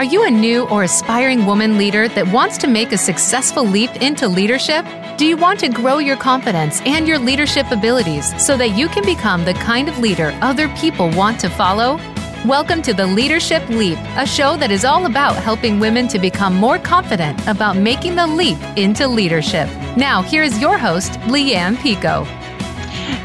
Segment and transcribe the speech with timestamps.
[0.00, 3.94] Are you a new or aspiring woman leader that wants to make a successful leap
[3.96, 4.86] into leadership?
[5.18, 9.04] Do you want to grow your confidence and your leadership abilities so that you can
[9.04, 12.00] become the kind of leader other people want to follow?
[12.46, 16.54] Welcome to the Leadership Leap, a show that is all about helping women to become
[16.54, 19.68] more confident about making the leap into leadership.
[19.98, 22.26] Now, here is your host, Lianne Picot.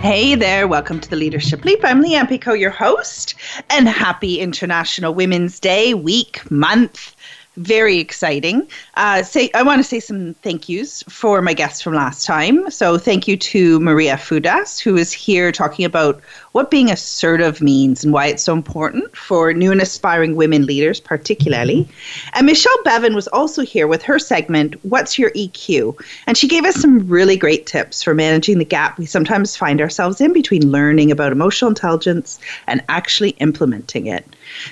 [0.06, 1.80] Hey there, welcome to the Leadership Leap.
[1.84, 3.34] I'm Lianne Picot, your host,
[3.72, 7.16] and happy International Women's Day, week, month,
[7.58, 8.68] very exciting.
[8.98, 12.70] Uh, say, I want to say some thank yous for my guests from last time.
[12.70, 16.22] So, thank you to Maria Fudas, who is here talking about
[16.56, 21.02] what being assertive means and why it's so important for new and aspiring women leaders,
[21.02, 21.86] particularly.
[22.32, 26.02] And Michelle Bevan was also here with her segment, What's Your EQ?
[26.28, 29.82] And she gave us some really great tips for managing the gap we sometimes find
[29.82, 34.26] ourselves in between learning about emotional intelligence and actually implementing it.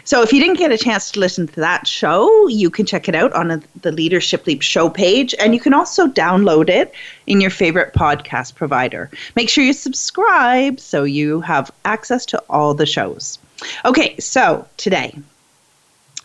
[0.05, 3.09] So if you didn't get a chance to listen to that show, you can check
[3.09, 6.93] it out on a, the Leadership Leap show page, and you can also download it
[7.27, 9.09] in your favorite podcast provider.
[9.35, 13.39] Make sure you subscribe so you have access to all the shows.
[13.85, 15.17] Okay, so today,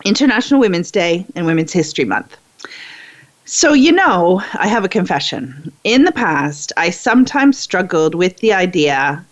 [0.05, 2.37] International Women's Day and Women's History Month.
[3.45, 5.71] So, you know, I have a confession.
[5.83, 9.25] In the past, I sometimes struggled with the idea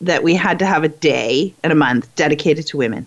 [0.00, 3.06] that we had to have a day and a month dedicated to women.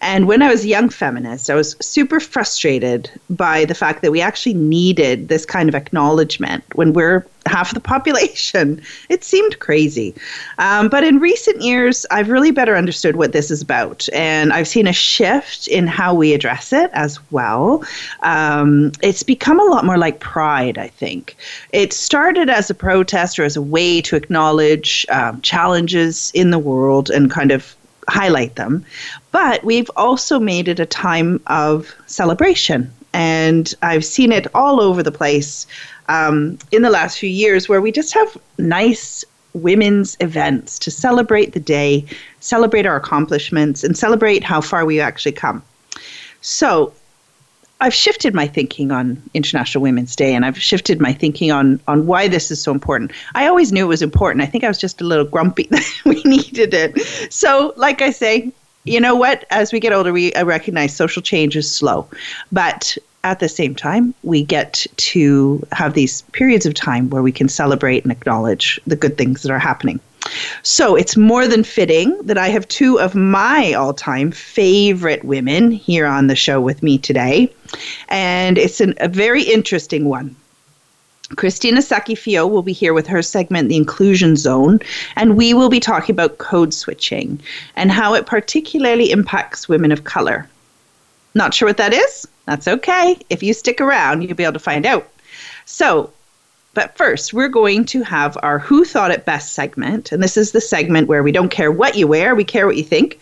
[0.00, 4.10] And when I was a young feminist, I was super frustrated by the fact that
[4.10, 8.82] we actually needed this kind of acknowledgement when we're half the population.
[9.08, 10.14] It seemed crazy.
[10.58, 14.08] Um, but in recent years, I've really better understood what this is about.
[14.12, 17.84] And I've seen a shift in how we address it as well.
[18.22, 21.36] Um, it's become a lot more like pride, I think.
[21.72, 26.58] It started as a protest or as a way to acknowledge um, challenges in the
[26.58, 27.76] world and kind of
[28.08, 28.84] highlight them.
[29.30, 32.92] But we've also made it a time of celebration.
[33.12, 35.66] And I've seen it all over the place
[36.08, 39.24] um, in the last few years where we just have nice
[39.54, 42.06] women's events to celebrate the day,
[42.40, 45.62] celebrate our accomplishments, and celebrate how far we've actually come.
[46.40, 46.92] So
[47.82, 52.06] I've shifted my thinking on International Women's Day, and I've shifted my thinking on on
[52.06, 53.10] why this is so important.
[53.34, 54.40] I always knew it was important.
[54.40, 57.32] I think I was just a little grumpy that we needed it.
[57.32, 58.52] So, like I say,
[58.84, 59.44] you know what?
[59.50, 62.06] As we get older, we recognize social change is slow,
[62.52, 67.32] but at the same time, we get to have these periods of time where we
[67.32, 69.98] can celebrate and acknowledge the good things that are happening.
[70.62, 75.70] So it's more than fitting that I have two of my all time favorite women
[75.70, 77.52] here on the show with me today.
[78.08, 80.36] And it's an, a very interesting one.
[81.36, 84.80] Christina Sackeyfio will be here with her segment, The Inclusion Zone,
[85.16, 87.40] and we will be talking about code switching
[87.74, 90.48] and how it particularly impacts women of color.
[91.34, 92.28] Not sure what that is?
[92.44, 93.18] That's okay.
[93.30, 95.08] If you stick around, you'll be able to find out.
[95.64, 96.12] So,
[96.74, 100.10] but first, we're going to have our Who Thought It Best segment.
[100.10, 102.76] And this is the segment where we don't care what you wear, we care what
[102.76, 103.20] you think.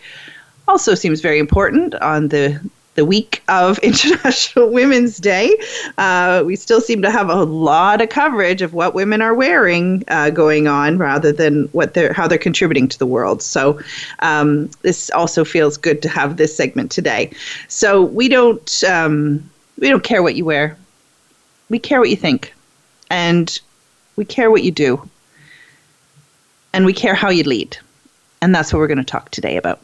[0.67, 2.59] Also, seems very important on the
[2.95, 5.57] the week of International Women's Day.
[5.97, 10.03] Uh, we still seem to have a lot of coverage of what women are wearing
[10.09, 13.41] uh, going on, rather than what they're how they're contributing to the world.
[13.41, 13.81] So
[14.19, 17.31] um, this also feels good to have this segment today.
[17.67, 20.77] So we don't um, we don't care what you wear.
[21.69, 22.53] We care what you think
[23.11, 23.59] and
[24.15, 25.07] we care what you do,
[26.73, 27.77] and we care how you lead.
[28.41, 29.81] And that's what we're going to talk today about.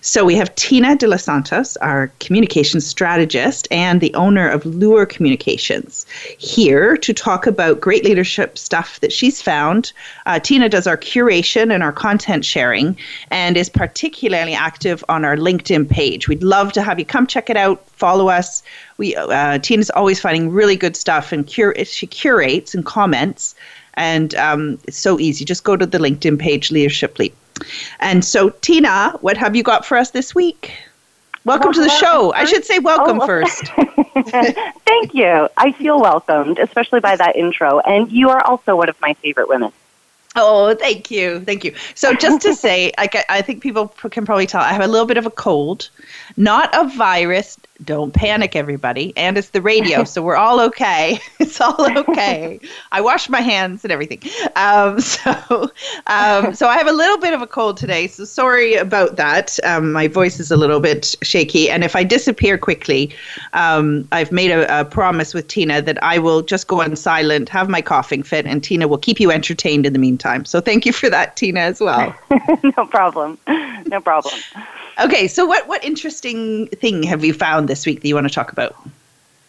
[0.00, 5.06] So we have Tina De Los Santos, our communications strategist and the owner of Lure
[5.06, 6.06] Communications,
[6.38, 9.92] here to talk about great leadership stuff that she's found.
[10.26, 12.96] Uh, Tina does our curation and our content sharing
[13.30, 16.28] and is particularly active on our LinkedIn page.
[16.28, 18.62] We'd love to have you come check it out, follow us.
[18.98, 23.54] We uh, Tina's always finding really good stuff and cur- she curates and comments.
[23.94, 25.44] And um, it's so easy.
[25.44, 27.34] Just go to the LinkedIn page, Leadership Leap.
[28.00, 30.72] And so, Tina, what have you got for us this week?
[31.44, 32.32] Welcome well, to the show.
[32.32, 32.42] First.
[32.42, 33.66] I should say welcome oh, first.
[34.86, 35.48] Thank you.
[35.56, 37.80] I feel welcomed, especially by that intro.
[37.80, 39.70] And you are also one of my favorite women.
[40.36, 41.40] Oh, thank you.
[41.40, 41.74] Thank you.
[41.94, 45.06] So, just to say, I, I think people can probably tell I have a little
[45.06, 45.90] bit of a cold,
[46.36, 47.58] not a virus.
[47.84, 49.12] Don't panic, everybody.
[49.16, 51.18] And it's the radio, so we're all okay.
[51.40, 52.58] It's all okay.
[52.90, 54.20] I wash my hands and everything.
[54.56, 55.70] Um, so,
[56.06, 58.06] um, so I have a little bit of a cold today.
[58.06, 59.58] So sorry about that.
[59.62, 63.14] Um, my voice is a little bit shaky, and if I disappear quickly,
[63.52, 67.48] um, I've made a, a promise with Tina that I will just go on silent,
[67.50, 70.44] have my coughing fit, and Tina will keep you entertained in the meantime.
[70.44, 72.14] So thank you for that, Tina, as well.
[72.76, 73.38] no problem.
[73.86, 74.34] No problem.
[74.98, 78.34] Okay, so what what interesting thing have you found this week that you want to
[78.34, 78.76] talk about?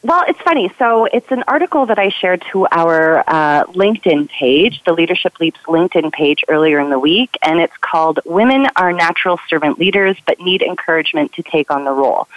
[0.02, 0.72] Well, it's funny.
[0.78, 5.60] So it's an article that I shared to our uh, LinkedIn page, the Leadership Leaps
[5.66, 10.40] LinkedIn page earlier in the week, and it's called "Women Are Natural Servant Leaders But
[10.40, 12.28] Need Encouragement to Take on the Role."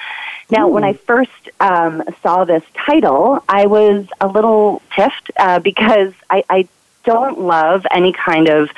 [0.50, 6.14] Now, when I first um, saw this title, I was a little tiffed uh, because
[6.30, 6.68] I, I
[7.08, 8.68] don't love any kind of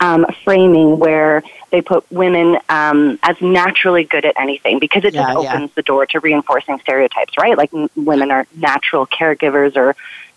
[0.00, 5.24] um, framing where they put women um, as naturally good at anything because it yeah,
[5.24, 5.74] just opens yeah.
[5.74, 7.58] the door to reinforcing stereotypes, right?
[7.58, 9.96] Like m- women are natural caregivers or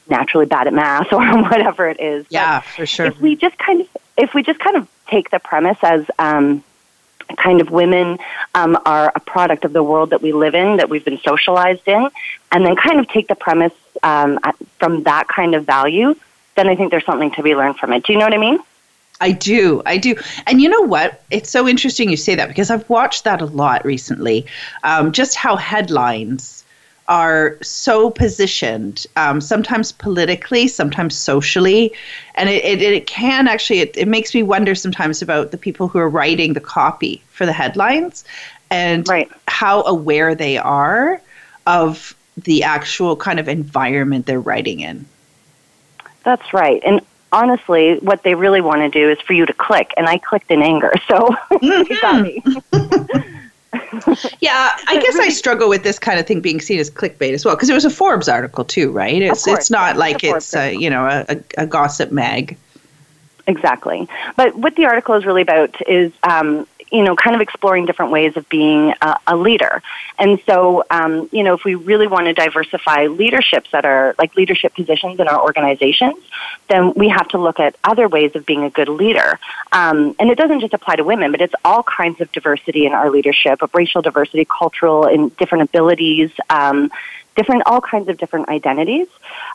[0.09, 2.25] naturally bad at math or whatever it is.
[2.29, 3.05] Yeah, but for sure.
[3.05, 6.65] If we just kind of if we just kind of take the premise as um,
[7.38, 8.17] kind of women
[8.55, 11.88] um, are a product of the world that we live in, that we've been socialized
[11.88, 12.09] in,
[12.51, 13.73] and then kind of take the premise
[14.03, 14.38] um,
[14.79, 16.13] from that kind of value,
[16.57, 18.04] then I think there's something to be learned from it.
[18.04, 18.59] Do you know what I mean?
[19.21, 19.81] I do.
[19.86, 20.15] I do.
[20.45, 21.24] And you know what?
[21.31, 24.45] It's so interesting you say that because I've watched that a lot recently.
[24.83, 26.65] Um, just how headlines
[27.07, 31.94] are so positioned, um, sometimes politically, sometimes socially.
[32.36, 35.88] And it, it, it can actually, it, it makes me wonder sometimes about the people
[35.88, 38.25] who are writing the copy for the headlines
[38.69, 39.31] and right.
[39.48, 41.21] how aware they are
[41.65, 45.06] of the actual kind of environment they're writing in.
[46.27, 46.83] That's right.
[46.85, 47.00] And
[47.31, 49.94] honestly, what they really want to do is for you to click.
[49.95, 50.91] And I clicked in anger.
[51.07, 51.94] So mm-hmm.
[52.01, 52.44] got me.
[54.41, 57.45] yeah, I guess I struggle with this kind of thing being seen as clickbait as
[57.45, 59.21] well because it was a Forbes article too, right?
[59.21, 62.57] It's course, it's not yeah, like it's a, you know a, a, a, gossip mag.
[63.47, 67.85] Exactly, but what the article is really about is um, you know, kind of exploring
[67.85, 69.81] different ways of being a, a leader.
[70.17, 74.35] And so, um, you know, if we really want to diversify leaderships that are like
[74.35, 76.17] leadership positions in our organizations,
[76.69, 79.39] then we have to look at other ways of being a good leader.
[79.71, 82.93] Um, and it doesn't just apply to women, but it's all kinds of diversity in
[82.93, 86.91] our leadership, of racial diversity, cultural and different abilities, um,
[87.37, 89.07] different, all kinds of different identities.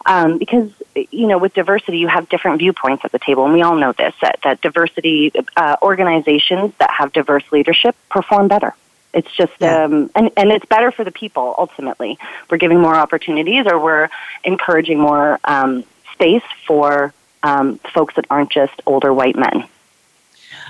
[0.07, 3.45] Um, because, you know, with diversity, you have different viewpoints at the table.
[3.45, 8.49] And we all know this, that, that diversity uh, organizations that have diverse leadership perform
[8.49, 8.75] better.
[9.13, 9.85] It's just, yeah.
[9.85, 12.19] um, and, and it's better for the people ultimately.
[12.49, 14.09] We're giving more opportunities or we're
[14.43, 15.85] encouraging more um,
[16.15, 17.13] space for
[17.43, 19.69] um, folks that aren't just older white men.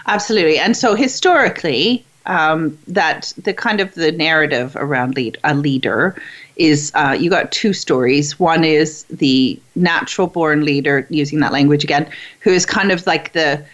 [0.07, 0.59] Absolutely.
[0.59, 6.21] And so historically, um, that the kind of the narrative around lead a leader
[6.57, 8.39] is uh, you got two stories.
[8.39, 12.11] One is the natural born leader, using that language again,
[12.41, 13.65] who is kind of like the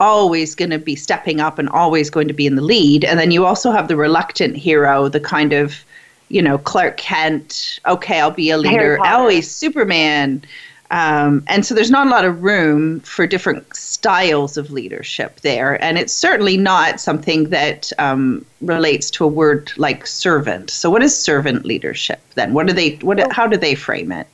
[0.00, 3.04] always going to be stepping up and always going to be in the lead.
[3.04, 5.84] And then you also have the reluctant hero, the kind of,
[6.28, 10.42] you know, Clark Kent, okay, I'll be a leader, always Superman,
[10.90, 15.82] um, and so there's not a lot of room for different styles of leadership there.
[15.82, 20.70] And it's certainly not something that um, relates to a word like servant.
[20.70, 22.54] So what is servant leadership then?
[22.54, 24.26] What do they, what, how do they frame it?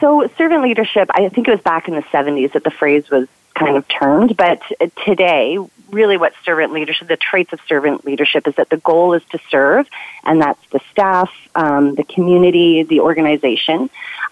[0.00, 3.26] So servant leadership, I think it was back in the 70s that the phrase was
[3.54, 4.60] kind of termed, but
[5.04, 5.58] today,
[5.90, 9.38] really what servant leadership, the traits of servant leadership is that the goal is to
[9.48, 9.88] serve,
[10.24, 13.88] and that's the staff, um, the community, the organization.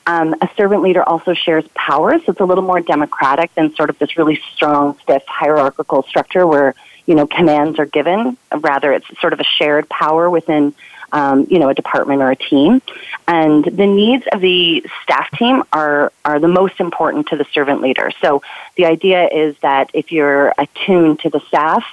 [0.07, 3.91] Um, a servant leader also shares power, so it's a little more democratic than sort
[3.91, 6.75] of this really strong, stiff hierarchical structure where
[7.07, 8.37] you know commands are given.
[8.57, 10.75] Rather, it's sort of a shared power within
[11.13, 12.83] um, you know a department or a team,
[13.29, 17.81] and the needs of the staff team are are the most important to the servant
[17.81, 18.11] leader.
[18.21, 18.43] So
[18.77, 21.85] the idea is that if you're attuned to the staff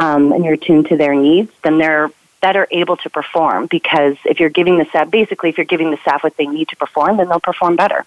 [0.00, 2.10] um, and you're attuned to their needs, then they're
[2.42, 5.96] better able to perform because if you're giving the staff, basically, if you're giving the
[5.98, 8.04] staff what they need to perform, then they'll perform better.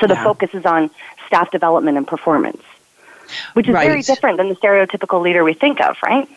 [0.00, 0.24] So the yeah.
[0.24, 0.90] focus is on
[1.26, 2.62] staff development and performance,
[3.52, 3.86] which is right.
[3.86, 6.28] very different than the stereotypical leader we think of, right?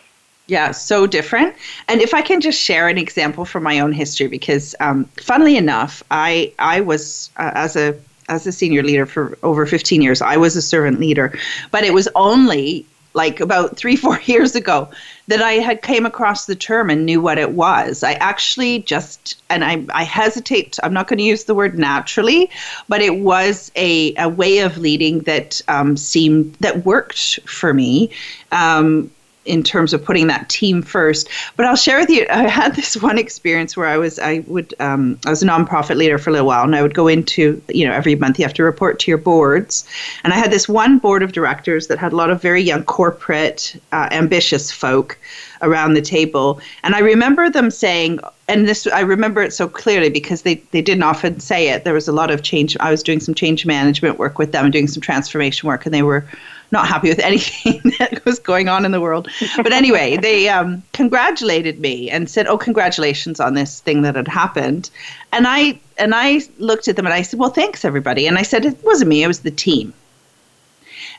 [0.46, 1.54] Yeah, so different.
[1.88, 5.56] And if I can just share an example from my own history, because um, funnily
[5.56, 7.98] enough, I I was uh, as a
[8.28, 10.22] as a senior leader for over 15 years.
[10.22, 11.38] I was a servant leader,
[11.70, 14.88] but it was only like about three four years ago
[15.28, 18.02] that i had came across the term and knew what it was.
[18.02, 22.50] I actually just and i, I hesitate i'm not going to use the word naturally
[22.88, 28.10] but it was a, a way of leading that um, seemed that worked for me.
[28.50, 29.10] Um,
[29.44, 31.28] in terms of putting that team first.
[31.56, 34.74] But I'll share with you, I had this one experience where I was, I would,
[34.80, 37.60] um, I was a nonprofit leader for a little while, and I would go into,
[37.68, 39.86] you know, every month you have to report to your boards,
[40.24, 42.84] and I had this one board of directors that had a lot of very young
[42.84, 45.18] corporate, uh, ambitious folk
[45.62, 50.10] around the table, and I remember them saying, and this I remember it so clearly
[50.10, 51.84] because they they didn't often say it.
[51.84, 52.76] There was a lot of change.
[52.80, 56.02] I was doing some change management work with them, doing some transformation work, and they
[56.02, 56.26] were
[56.72, 59.28] not happy with anything that was going on in the world.
[59.56, 64.28] But anyway, they um, congratulated me and said, "Oh, congratulations on this thing that had
[64.28, 64.90] happened."
[65.32, 68.42] And I and I looked at them and I said, "Well, thanks everybody." And I
[68.42, 69.92] said, "It wasn't me; it was the team."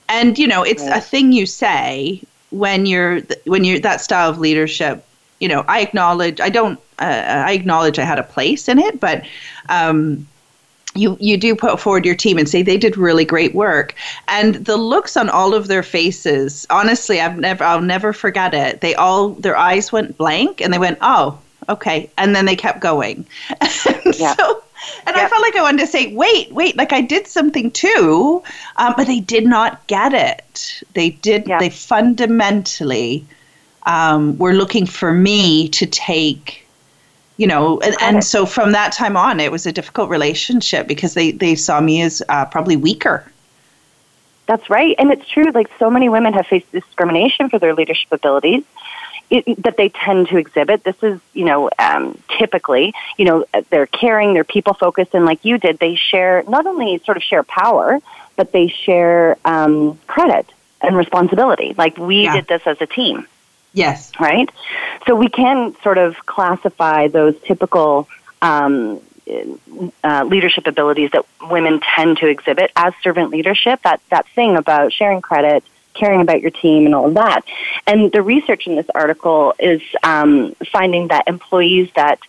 [0.10, 0.98] And you know, it's right.
[0.98, 5.06] a thing you say when you're when you're that style of leadership.
[5.40, 6.40] You know, I acknowledge.
[6.42, 6.80] I don't.
[7.00, 9.24] Uh, I acknowledge I had a place in it, but.
[9.70, 10.28] Um,
[10.96, 13.96] you you do put forward your team and say they did really great work
[14.28, 18.82] and the looks on all of their faces honestly i've never i'll never forget it
[18.82, 21.38] they all their eyes went blank and they went oh
[21.70, 24.36] okay and then they kept going and yeah.
[24.36, 24.64] so
[25.08, 25.16] and.
[25.16, 28.44] I felt like I wanted to say, wait, wait, like I did something too,
[28.76, 30.84] um, but they did not get it.
[30.94, 33.26] They did, they fundamentally
[33.84, 36.63] um, were looking for me to take
[37.38, 41.14] you know and, and so from that time on it was a difficult relationship because
[41.14, 43.30] they they saw me as uh, probably weaker.
[44.46, 44.94] That's right.
[45.00, 48.64] And it's true like so many women have faced discrimination for their leadership abilities
[49.30, 50.84] it, that they tend to exhibit.
[50.84, 55.44] This is you know um, typically you know they're caring they're people focused and like
[55.46, 58.00] you did they share not only sort of share power
[58.36, 61.74] but they share um, credit and responsibility.
[61.78, 62.36] Like we yeah.
[62.36, 63.28] did this as a team
[63.74, 64.12] Yes.
[64.20, 64.50] Right?
[65.08, 68.08] So we can sort of classify those typical
[68.42, 69.02] um,
[70.04, 74.94] uh, leadership abilities that women tend to exhibit as servant leadership, that, that thing about
[74.94, 75.64] sharing credit,
[75.94, 77.42] caring about your team, and all of that.
[77.88, 82.20] And the research in this article is um, finding that employees that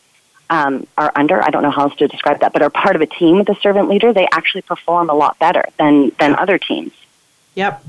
[0.50, 3.02] um, are under, I don't know how else to describe that, but are part of
[3.02, 6.58] a team with a servant leader, they actually perform a lot better than, than other
[6.58, 6.92] teams.
[7.54, 7.84] Yep.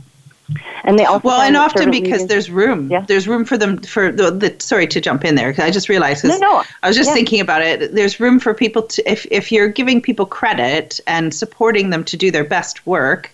[0.83, 2.91] And they also well, and often because there's room.
[2.91, 3.01] Yeah.
[3.01, 5.89] There's room for them for the, the sorry to jump in there because I just
[5.89, 6.63] realized no, no.
[6.83, 7.15] I was just yeah.
[7.15, 7.95] thinking about it.
[7.95, 12.17] There's room for people to if if you're giving people credit and supporting them to
[12.17, 13.31] do their best work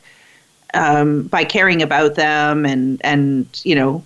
[0.74, 4.04] um, by caring about them and and you know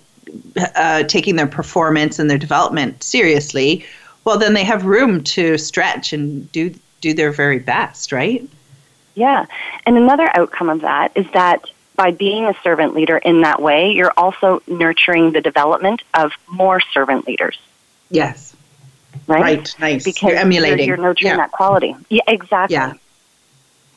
[0.74, 3.84] uh, taking their performance and their development seriously.
[4.24, 8.48] Well, then they have room to stretch and do do their very best, right?
[9.14, 9.46] Yeah,
[9.86, 13.92] and another outcome of that is that by being a servant leader in that way,
[13.92, 17.58] you're also nurturing the development of more servant leaders.
[18.10, 18.54] Yes.
[19.26, 19.42] Right?
[19.42, 19.74] Right.
[19.80, 20.04] Nice.
[20.04, 20.86] Because you're emulating.
[20.86, 21.36] You're, you're nurturing yeah.
[21.38, 21.96] that quality.
[22.08, 22.74] Yeah, exactly.
[22.74, 22.94] Yeah.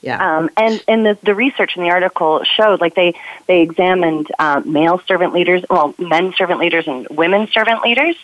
[0.02, 0.38] Yeah.
[0.38, 3.16] Um, and and the, the research in the article showed like they
[3.48, 8.16] they examined uh, male servant leaders, well, men servant leaders and women servant leaders,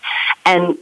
[0.46, 0.78] and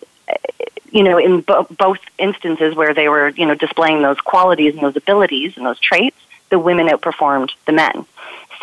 [0.92, 4.84] you know in bo- both instances where they were you know displaying those qualities and
[4.84, 6.18] those abilities and those traits,
[6.50, 8.06] the women outperformed the men.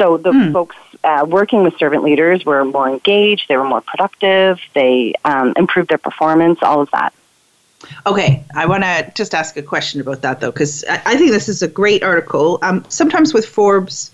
[0.01, 0.53] So the hmm.
[0.53, 5.53] folks uh, working with servant leaders were more engaged, they were more productive, they um,
[5.57, 7.13] improved their performance, all of that.
[8.07, 11.33] Okay, I want to just ask a question about that though, because I, I, think
[11.33, 12.59] this is a great article.
[12.63, 14.11] Um, sometimes with Forbes,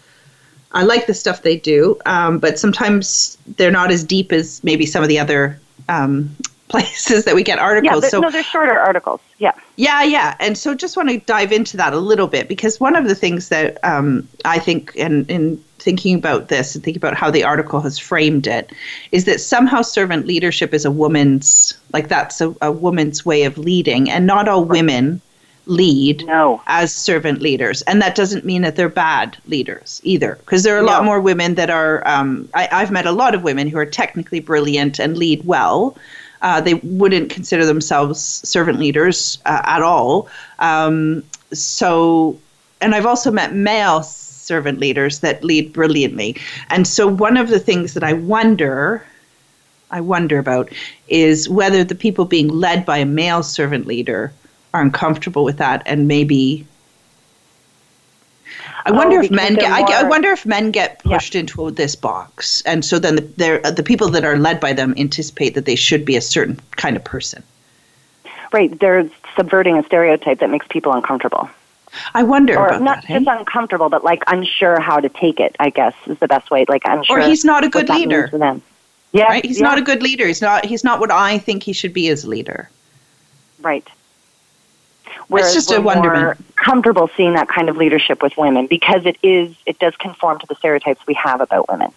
[0.72, 4.86] I like the stuff they do, um, but sometimes they're not as deep as maybe
[4.86, 6.34] some of the other um,
[6.68, 8.02] places that we get articles.
[8.02, 9.20] Yeah, so no, they're shorter articles.
[9.38, 9.52] Yeah.
[9.76, 12.96] Yeah, yeah, and so just want to dive into that a little bit because one
[12.96, 17.14] of the things that um, I think, and in thinking about this and thinking about
[17.14, 18.72] how the article has framed it,
[19.12, 23.58] is that somehow servant leadership is a woman's like that's a, a woman's way of
[23.58, 25.20] leading, and not all women
[25.66, 26.62] lead no.
[26.68, 27.82] as servant leaders.
[27.82, 30.92] And that doesn't mean that they're bad leaders either, because there are a no.
[30.92, 33.86] lot more women that are, um, I, I've met a lot of women who are
[33.86, 35.96] technically brilliant and lead well,
[36.42, 40.28] uh, they wouldn't consider themselves servant leaders uh, at all.
[40.60, 42.38] Um, so,
[42.80, 44.02] and I've also met male
[44.46, 46.36] servant leaders that lead brilliantly.
[46.70, 49.04] And so, one of the things that I wonder,
[49.90, 50.70] I wonder about,
[51.08, 54.32] is whether the people being led by a male servant leader
[54.72, 56.66] are uncomfortable with that and maybe
[58.86, 59.68] I oh, wonder oh, if men get.
[59.68, 61.40] More, I, I, wonder if men get pushed yeah.
[61.40, 65.54] into this box, and so then the, the people that are led by them anticipate
[65.54, 67.42] that they should be a certain kind of person.
[68.52, 71.50] Right, they're subverting a stereotype that makes people uncomfortable.
[72.14, 73.38] I wonder or about not that, just hey?
[73.38, 75.56] uncomfortable, but like unsure how to take it.
[75.58, 76.64] I guess is the best way.
[76.68, 77.20] Like unsure.
[77.20, 78.28] Or he's not a good leader.
[78.28, 78.62] For them.
[79.12, 79.44] Yeah, right?
[79.44, 79.68] he's yeah.
[79.68, 80.26] not a good leader.
[80.26, 80.64] He's not.
[80.64, 82.70] He's not what I think he should be as a leader.
[83.60, 83.86] Right.
[85.28, 86.38] Whereas it's just a wonderment.
[86.56, 90.46] comfortable seeing that kind of leadership with women because it is it does conform to
[90.46, 91.92] the stereotypes we have about women.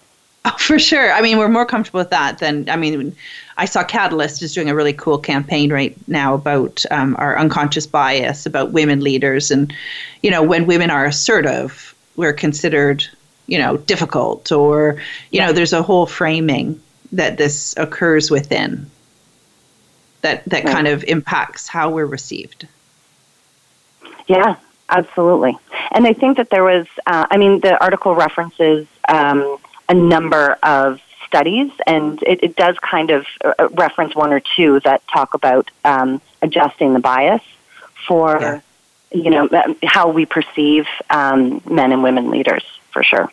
[0.46, 1.12] Oh, for sure.
[1.12, 3.16] I mean, we're more comfortable with that than I mean.
[3.60, 7.86] I saw Catalyst is doing a really cool campaign right now about um, our unconscious
[7.86, 9.74] bias about women leaders, and
[10.24, 13.06] you know, when women are assertive, we're considered
[13.48, 15.02] you know difficult, or
[15.32, 18.90] you know, there's a whole framing that this occurs within
[20.22, 20.74] that that right.
[20.74, 22.66] kind of impacts how we're received.
[24.28, 24.56] Yeah,
[24.88, 25.58] absolutely.
[25.92, 29.58] And I think that there was, uh, I mean, the article references um,
[29.90, 34.80] a number of studies, and it, it does kind of uh, reference one or two
[34.82, 37.44] that talk about um, adjusting the bias
[38.08, 38.62] for, yeah.
[39.12, 39.48] you know,
[39.84, 43.32] how we perceive um, men and women leaders, for sure.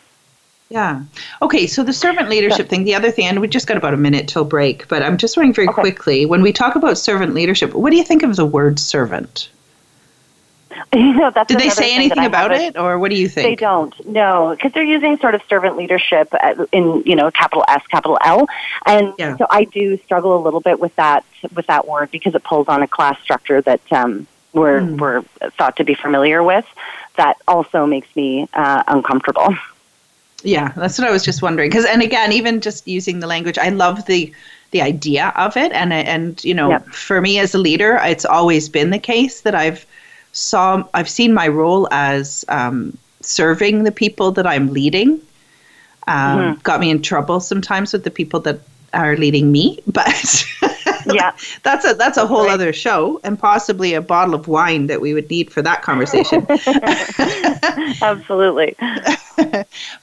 [0.69, 1.03] Yeah.
[1.41, 1.65] Okay.
[1.65, 2.69] So the servant leadership yeah.
[2.69, 5.17] thing, the other thing, and we just got about a minute till break, but I'm
[5.17, 5.81] just wondering very okay.
[5.81, 9.49] quickly when we talk about servant leadership, what do you think of the word servant?
[10.93, 13.47] You know, that's Did they say anything about it, or what do you think?
[13.47, 13.93] They don't.
[14.07, 16.33] No, because they're using sort of servant leadership
[16.71, 18.47] in you know capital S, capital L,
[18.85, 19.37] and yeah.
[19.37, 22.67] so I do struggle a little bit with that with that word because it pulls
[22.67, 24.99] on a class structure that um, we're mm.
[24.99, 26.65] we're thought to be familiar with.
[27.15, 29.55] That also makes me uh, uncomfortable.
[30.43, 31.69] Yeah, that's what I was just wondering.
[31.69, 34.31] Because, and again, even just using the language, I love the
[34.71, 36.87] the idea of it, and and you know, yep.
[36.89, 39.85] for me as a leader, it's always been the case that I've
[40.37, 45.21] saw I've seen my role as um, serving the people that I'm leading.
[46.07, 46.59] Um, mm-hmm.
[46.61, 48.59] Got me in trouble sometimes with the people that
[48.93, 50.45] are leading me, but
[51.07, 52.53] yeah, that's a that's a whole right.
[52.53, 56.45] other show, and possibly a bottle of wine that we would need for that conversation.
[58.01, 58.75] Absolutely.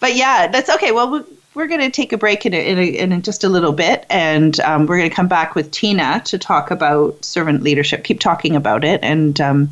[0.00, 0.92] but yeah, that's okay.
[0.92, 1.24] Well, we're,
[1.54, 4.04] we're going to take a break in, a, in, a, in just a little bit,
[4.10, 8.04] and um, we're going to come back with Tina to talk about servant leadership.
[8.04, 9.70] Keep talking about it, and um,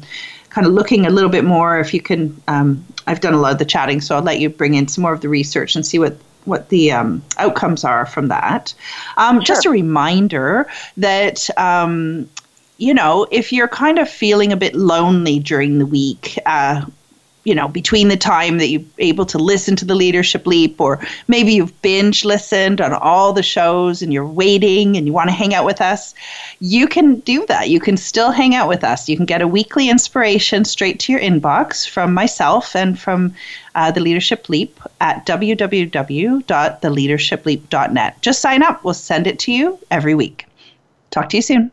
[0.53, 1.81] kind of looking a little bit more.
[1.81, 4.51] If you can, um, I've done a lot of the chatting, so I'll let you
[4.51, 8.05] bring in some more of the research and see what what the um, outcomes are
[8.05, 8.75] from that.
[9.17, 9.45] Um, sure.
[9.45, 12.29] Just a reminder that um,
[12.79, 16.85] you know, if you're kind of feeling a bit lonely during the week, uh,
[17.45, 21.01] you know, between the time that you're able to listen to the Leadership Leap, or
[21.27, 25.35] maybe you've binge listened on all the shows and you're waiting and you want to
[25.35, 26.15] hang out with us,
[26.61, 27.69] you can do that.
[27.69, 29.09] You can still hang out with us.
[29.09, 33.35] You can get a weekly inspiration straight to your inbox from myself and from
[33.75, 38.23] uh, the Leadership Leap at www.theleadershipleap.net.
[38.23, 40.47] Just sign up, we'll send it to you every week.
[41.11, 41.73] Talk to you soon.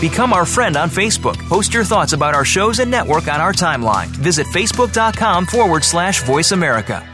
[0.00, 1.36] Become our friend on Facebook.
[1.48, 4.06] Post your thoughts about our shows and network on our timeline.
[4.06, 7.04] Visit facebook.com forward slash voice America.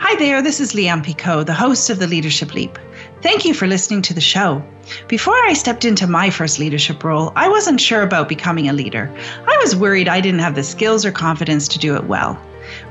[0.00, 2.78] Hi there, this is Lianne Picot, the host of the Leadership Leap.
[3.22, 4.64] Thank you for listening to the show.
[5.06, 9.14] Before I stepped into my first leadership role, I wasn't sure about becoming a leader.
[9.46, 12.42] I was worried I didn't have the skills or confidence to do it well.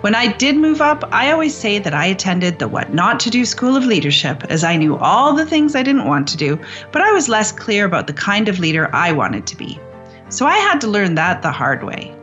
[0.02, 3.30] When I did move up, I always say that I attended the What Not to
[3.30, 6.60] Do School of Leadership as I knew all the things I didn't want to do,
[6.92, 9.80] but I was less clear about the kind of leader I wanted to be.
[10.30, 12.13] So I had to learn that the hard way.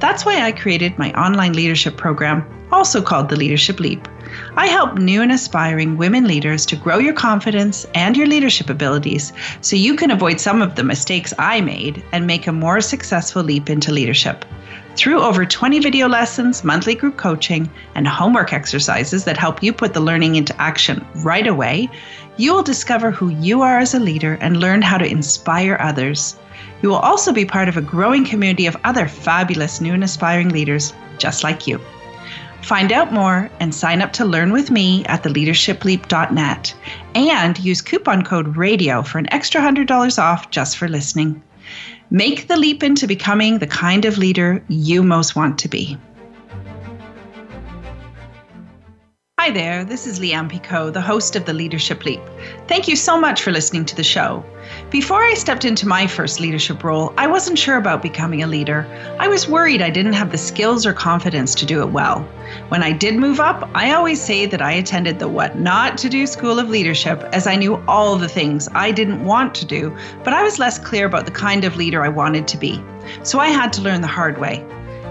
[0.00, 4.08] That's why I created my online leadership program, also called the Leadership Leap.
[4.56, 9.32] I help new and aspiring women leaders to grow your confidence and your leadership abilities
[9.60, 13.42] so you can avoid some of the mistakes I made and make a more successful
[13.42, 14.44] leap into leadership.
[14.94, 19.94] Through over 20 video lessons, monthly group coaching, and homework exercises that help you put
[19.94, 21.88] the learning into action right away,
[22.36, 26.36] you will discover who you are as a leader and learn how to inspire others.
[26.82, 30.50] You will also be part of a growing community of other fabulous new and aspiring
[30.50, 31.80] leaders just like you.
[32.60, 36.74] Find out more and sign up to learn with me at theleadershipleap.net
[37.14, 41.42] and use coupon code RADIO for an extra $100 off just for listening.
[42.12, 45.96] Make the leap into becoming the kind of leader you most want to be.
[49.42, 52.20] Hi there, this is Lianne Picot, the host of the Leadership Leap.
[52.68, 54.44] Thank you so much for listening to the show.
[54.88, 58.86] Before I stepped into my first leadership role, I wasn't sure about becoming a leader.
[59.18, 62.20] I was worried I didn't have the skills or confidence to do it well.
[62.68, 66.08] When I did move up, I always say that I attended the What Not to
[66.08, 69.92] Do School of Leadership as I knew all the things I didn't want to do,
[70.22, 72.80] but I was less clear about the kind of leader I wanted to be.
[73.24, 74.64] So I had to learn the hard way.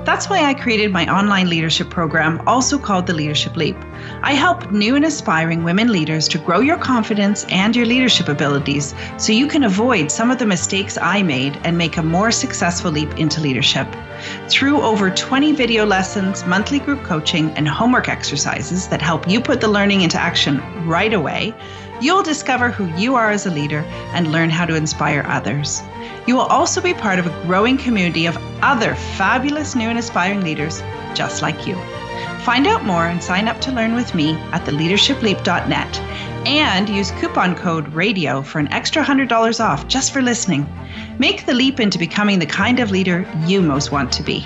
[0.03, 3.75] That's why I created my online leadership program, also called the Leadership Leap.
[4.23, 8.95] I help new and aspiring women leaders to grow your confidence and your leadership abilities
[9.17, 12.89] so you can avoid some of the mistakes I made and make a more successful
[12.89, 13.87] leap into leadership.
[14.49, 19.61] Through over 20 video lessons, monthly group coaching, and homework exercises that help you put
[19.61, 21.53] the learning into action right away,
[22.01, 25.81] you'll discover who you are as a leader and learn how to inspire others.
[26.27, 30.41] You will also be part of a growing community of other fabulous new and aspiring
[30.41, 30.81] leaders
[31.13, 31.75] just like you.
[32.43, 35.99] Find out more and sign up to learn with me at theleadershipleap.net
[36.47, 40.67] and use coupon code RADIO for an extra $100 off just for listening.
[41.19, 44.45] Make the leap into becoming the kind of leader you most want to be.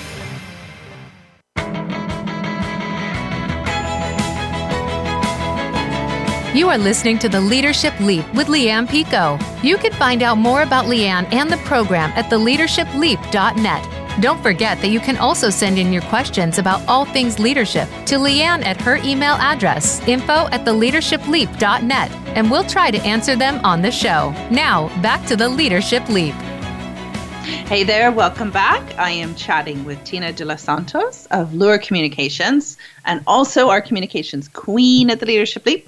[6.53, 9.41] You are listening to the Leadership Leap with Lianne Picot.
[9.63, 14.21] You can find out more about Lianne and the program at theleadershipleap.net.
[14.21, 18.15] Don't forget that you can also send in your questions about all things leadership to
[18.15, 23.81] Lianne at her email address, info at theleadershipleap.net, and we'll try to answer them on
[23.81, 24.31] the show.
[24.51, 26.35] Now, back to the Leadership Leap.
[27.71, 28.99] Hey there, welcome back.
[28.99, 34.49] I am chatting with Tina De Los Santos of Lure Communications and also our communications
[34.49, 35.87] queen at the Leadership Leap.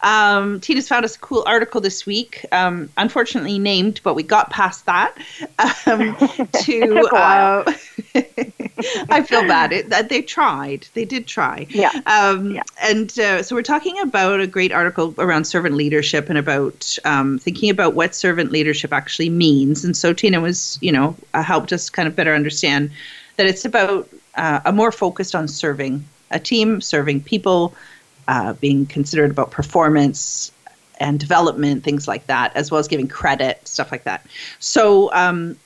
[0.00, 4.50] Um, Tina's found us a cool article this week, um, unfortunately named, but we got
[4.50, 5.14] past that.
[5.86, 6.16] Um,
[6.62, 7.72] to uh,
[9.10, 9.72] I feel bad.
[9.72, 10.86] It, that they tried.
[10.94, 11.66] They did try.
[11.70, 11.90] Yeah.
[12.06, 12.62] Um, yeah.
[12.82, 17.38] And uh, so we're talking about a great article around servant leadership and about um,
[17.38, 19.84] thinking about what servant leadership actually means.
[19.84, 22.90] And so Tina was, you know, uh, helped us kind of better understand
[23.36, 27.74] that it's about uh, a more focused on serving a team, serving people
[28.28, 30.52] uh, being considered about performance
[31.00, 34.24] and development, things like that, as well as giving credit, stuff like that.
[34.58, 35.56] So um,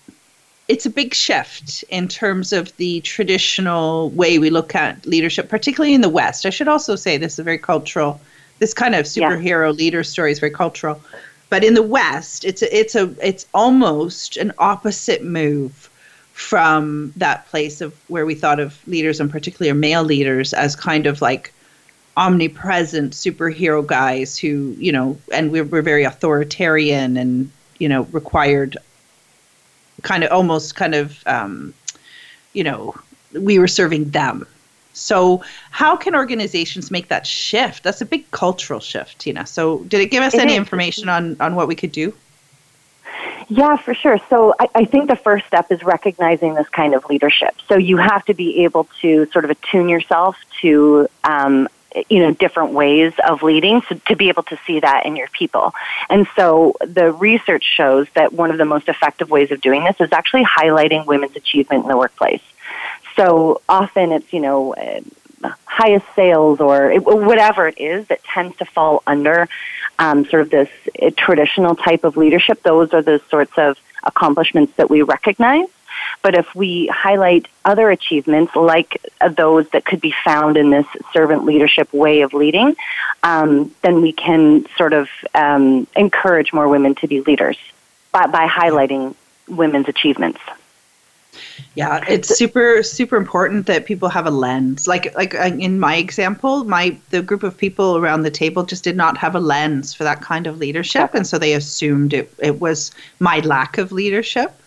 [0.68, 5.94] it's a big shift in terms of the traditional way we look at leadership, particularly
[5.94, 6.46] in the West.
[6.46, 8.20] I should also say this is a very cultural.
[8.58, 9.70] This kind of superhero yeah.
[9.70, 11.02] leader story is very cultural,
[11.50, 15.90] but in the West, it's a, it's a it's almost an opposite move
[16.32, 21.06] from that place of where we thought of leaders and particularly male leaders as kind
[21.06, 21.52] of like
[22.16, 28.76] omnipresent superhero guys who, you know, and we're, we're very authoritarian and, you know, required
[30.02, 31.72] kind of almost kind of, um,
[32.52, 32.94] you know,
[33.32, 34.46] we were serving them.
[34.94, 37.82] So, how can organizations make that shift?
[37.82, 39.46] That's a big cultural shift, Tina.
[39.46, 40.58] So, did it give us it any is.
[40.58, 42.12] information on, on what we could do?
[43.48, 44.18] Yeah, for sure.
[44.30, 47.54] So I, I, think the first step is recognizing this kind of leadership.
[47.68, 51.68] So you have to be able to sort of attune yourself to um,
[52.08, 55.28] you know different ways of leading so to be able to see that in your
[55.28, 55.74] people.
[56.08, 60.00] And so the research shows that one of the most effective ways of doing this
[60.00, 62.42] is actually highlighting women's achievement in the workplace.
[63.16, 64.74] So often it's you know
[65.64, 69.48] highest sales or whatever it is that tends to fall under
[69.98, 70.68] um, sort of this
[71.00, 75.66] uh, traditional type of leadership those are the sorts of accomplishments that we recognize
[76.22, 79.00] but if we highlight other achievements like
[79.36, 82.76] those that could be found in this servant leadership way of leading,
[83.22, 87.56] um, then we can sort of um, encourage more women to be leaders
[88.12, 89.14] by, by highlighting
[89.48, 90.40] women's achievements.
[91.74, 94.86] Yeah, it's super super important that people have a lens.
[94.86, 98.84] Like like uh, in my example, my the group of people around the table just
[98.84, 102.32] did not have a lens for that kind of leadership, and so they assumed it
[102.38, 104.61] it was my lack of leadership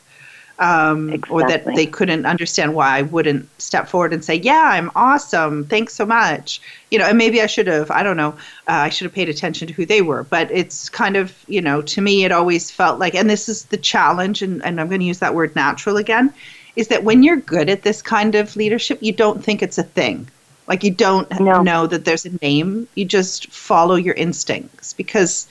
[0.59, 1.33] um, exactly.
[1.33, 5.65] or that they couldn't understand why I wouldn't step forward and say, "Yeah, I'm awesome.
[5.65, 7.91] Thanks so much." You know, and maybe I should have.
[7.91, 8.29] I don't know.
[8.67, 10.23] Uh, I should have paid attention to who they were.
[10.23, 13.65] But it's kind of, you know, to me, it always felt like, and this is
[13.65, 16.33] the challenge, and, and I'm going to use that word "natural" again,
[16.75, 19.83] is that when you're good at this kind of leadership, you don't think it's a
[19.83, 20.27] thing.
[20.67, 21.61] Like you don't no.
[21.61, 22.87] know that there's a name.
[22.95, 25.47] You just follow your instincts because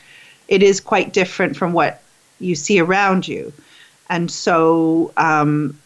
[0.48, 2.02] it is quite different from what
[2.40, 3.52] you see around you.
[4.14, 5.76] And so um,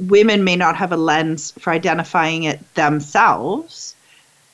[0.00, 3.94] women may not have a lens for identifying it themselves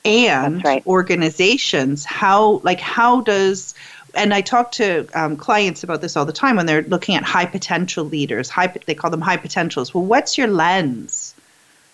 [0.05, 0.85] and right.
[0.85, 3.73] organizations how like how does
[4.13, 7.23] and I talk to um, clients about this all the time when they're looking at
[7.23, 8.49] high potential leaders.
[8.49, 9.93] High, they call them high potentials.
[9.93, 11.35] Well, what's your lens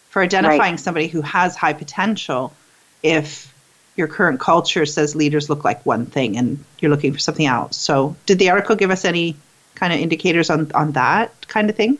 [0.09, 0.79] for identifying right.
[0.79, 2.53] somebody who has high potential
[3.01, 3.53] if
[3.95, 7.77] your current culture says leaders look like one thing and you're looking for something else?
[7.77, 9.35] So, did the article give us any
[9.75, 11.97] kind of indicators on, on that kind of thing?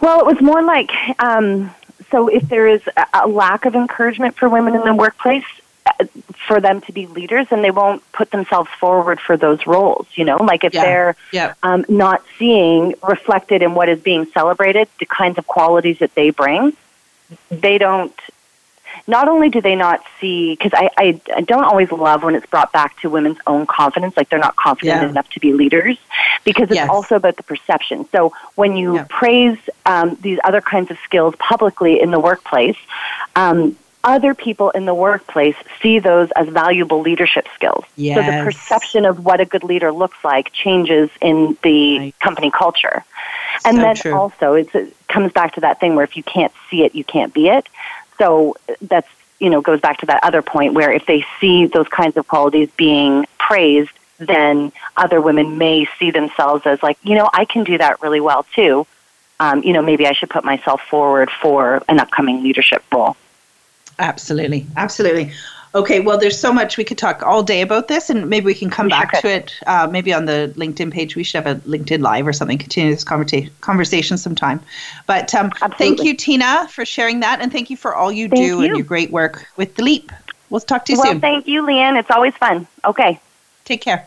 [0.00, 0.90] Well, it was more like
[1.20, 1.72] um,
[2.10, 2.82] so if there is
[3.14, 5.44] a lack of encouragement for women in the workplace,
[5.84, 6.04] uh,
[6.46, 10.24] for them to be leaders and they won't put themselves forward for those roles you
[10.24, 10.82] know like if yeah.
[10.84, 11.54] they're yeah.
[11.64, 16.30] Um, not seeing reflected in what is being celebrated the kinds of qualities that they
[16.30, 16.72] bring
[17.50, 18.14] they don't
[19.06, 22.46] not only do they not see, because I, I, I, don't always love when it's
[22.46, 25.08] brought back to women's own confidence, like they're not confident yeah.
[25.08, 25.98] enough to be leaders,
[26.44, 26.88] because it's yes.
[26.88, 28.08] also about the perception.
[28.10, 29.06] So when you yeah.
[29.08, 32.78] praise um, these other kinds of skills publicly in the workplace,
[33.34, 37.84] um, other people in the workplace see those as valuable leadership skills.
[37.96, 38.16] Yes.
[38.16, 42.18] So the perception of what a good leader looks like changes in the right.
[42.18, 43.04] company culture.
[43.64, 44.14] And so then true.
[44.14, 44.70] also it
[45.08, 47.68] comes back to that thing where if you can't see it, you can't be it.
[48.22, 49.08] So that's,
[49.40, 52.28] you know, goes back to that other point where if they see those kinds of
[52.28, 57.64] qualities being praised, then other women may see themselves as like, you know, I can
[57.64, 58.86] do that really well too.
[59.40, 63.16] Um, you know, maybe I should put myself forward for an upcoming leadership role.
[63.98, 64.66] Absolutely.
[64.76, 65.32] Absolutely.
[65.74, 68.54] Okay, well, there's so much we could talk all day about this, and maybe we
[68.54, 69.54] can come we back to it.
[69.66, 72.58] Uh, maybe on the LinkedIn page, we should have a LinkedIn Live or something.
[72.58, 74.60] Continue this conversa- conversation sometime.
[75.06, 78.42] But um, thank you, Tina, for sharing that, and thank you for all you thank
[78.42, 78.60] do you.
[78.60, 80.12] and your great work with the Leap.
[80.50, 81.20] We'll talk to you well, soon.
[81.20, 81.98] Well, thank you, Lianne.
[81.98, 82.66] It's always fun.
[82.84, 83.18] Okay.
[83.64, 84.06] Take care.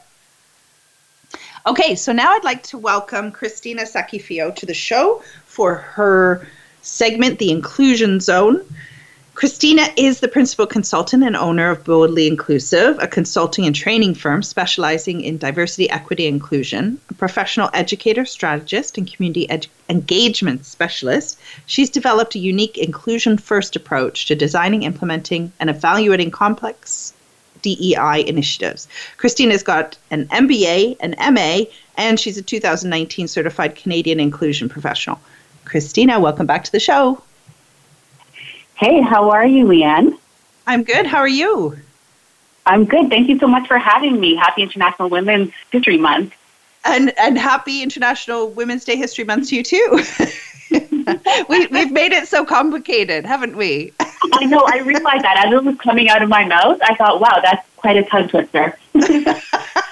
[1.66, 6.48] Okay, so now I'd like to welcome Christina Sackeyfio to the show for her
[6.84, 8.64] segment, The Inclusion Zone.
[9.36, 14.42] Christina is the principal consultant and owner of Boldly Inclusive, a consulting and training firm
[14.42, 17.02] specializing in diversity, equity, and inclusion.
[17.10, 23.76] A professional educator, strategist, and community ed- engagement specialist, she's developed a unique inclusion first
[23.76, 27.12] approach to designing, implementing, and evaluating complex
[27.62, 28.88] DEI initiatives.
[29.18, 31.66] Christina's got an MBA, an MA,
[31.98, 35.20] and she's a 2019 certified Canadian inclusion professional.
[35.66, 37.22] Christina, welcome back to the show.
[38.76, 40.18] Hey, how are you, Lianne?
[40.68, 41.06] I'm good.
[41.06, 41.78] How are you?
[42.66, 43.10] I'm good.
[43.10, 44.36] Thank you so much for having me.
[44.36, 46.34] Happy International Women's History Month.
[46.84, 50.04] And and happy International Women's Day History Month to you too.
[51.50, 53.94] we we've made it so complicated, haven't we?
[54.34, 54.66] I know.
[54.68, 57.66] I realized that as it was coming out of my mouth, I thought, "Wow, that's
[57.78, 58.78] quite a tongue twister."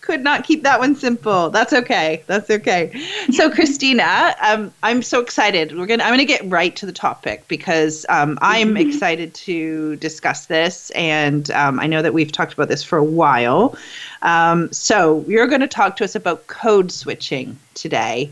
[0.00, 1.50] could not keep that one simple.
[1.50, 2.22] That's okay.
[2.26, 2.92] That's okay.
[3.30, 5.76] So, Christina, um, I'm so excited.
[5.76, 6.04] We're gonna.
[6.04, 8.88] I'm gonna get right to the topic because um, I'm mm-hmm.
[8.88, 13.04] excited to discuss this, and um, I know that we've talked about this for a
[13.04, 13.76] while.
[14.22, 18.30] Um, so, you're going to talk to us about code switching today,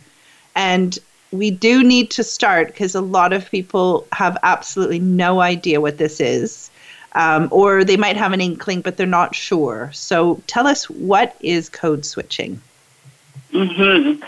[0.55, 0.99] and
[1.31, 5.97] we do need to start because a lot of people have absolutely no idea what
[5.97, 6.71] this is
[7.15, 9.91] um, or they might have an inkling, but they're not sure.
[9.93, 12.61] So tell us what is code switching?
[13.53, 14.23] Mm-hmm.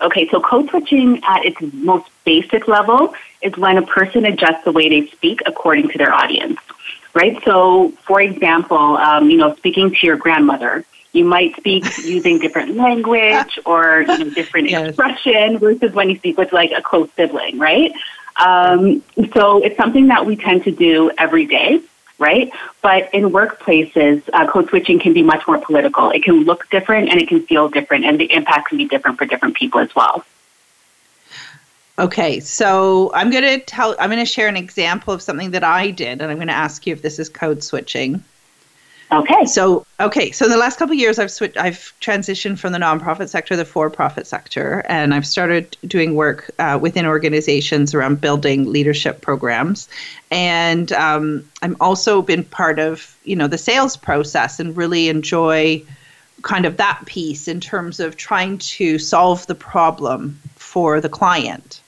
[0.00, 4.72] Okay, so code switching at its most basic level is when a person adjusts the
[4.72, 6.60] way they speak according to their audience,
[7.14, 7.42] right?
[7.44, 12.76] So, for example, um, you know, speaking to your grandmother, you might speak using different
[12.76, 14.88] language or you know, different yes.
[14.90, 17.92] expression versus when you speak with like a close sibling, right?
[18.36, 19.02] Um,
[19.34, 21.80] so it's something that we tend to do every day
[22.18, 22.50] right?
[22.82, 26.10] But in workplaces, uh, code switching can be much more political.
[26.10, 29.18] It can look different and it can feel different, and the impact can be different
[29.18, 30.24] for different people as well.
[31.98, 35.64] Okay, so I'm going to tell, I'm going to share an example of something that
[35.64, 38.22] I did, and I'm going to ask you if this is code switching.
[39.10, 39.46] Okay.
[39.46, 41.56] So okay, so in the last couple of years, I've switched.
[41.56, 46.50] I've transitioned from the nonprofit sector to the for-profit sector, and I've started doing work
[46.58, 49.88] uh, within organizations around building leadership programs.
[50.30, 55.82] And um, I'm also been part of you know the sales process and really enjoy
[56.42, 61.80] kind of that piece in terms of trying to solve the problem for the client.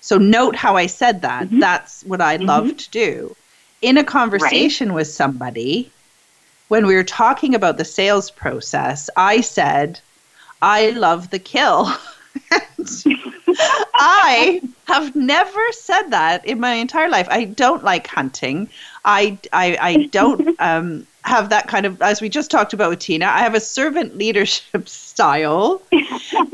[0.00, 1.46] So note how I said that.
[1.46, 1.60] Mm-hmm.
[1.60, 2.46] That's what I mm-hmm.
[2.46, 3.36] love to do.
[3.80, 4.96] In a conversation right.
[4.96, 5.90] with somebody,
[6.68, 10.00] when we were talking about the sales process, I said,
[10.62, 11.92] I love the kill.
[13.94, 17.28] I have never said that in my entire life.
[17.30, 18.68] I don't like hunting.
[19.04, 22.98] I, I, I don't um, have that kind of, as we just talked about with
[22.98, 25.82] Tina, I have a servant leadership style.
[25.92, 26.04] and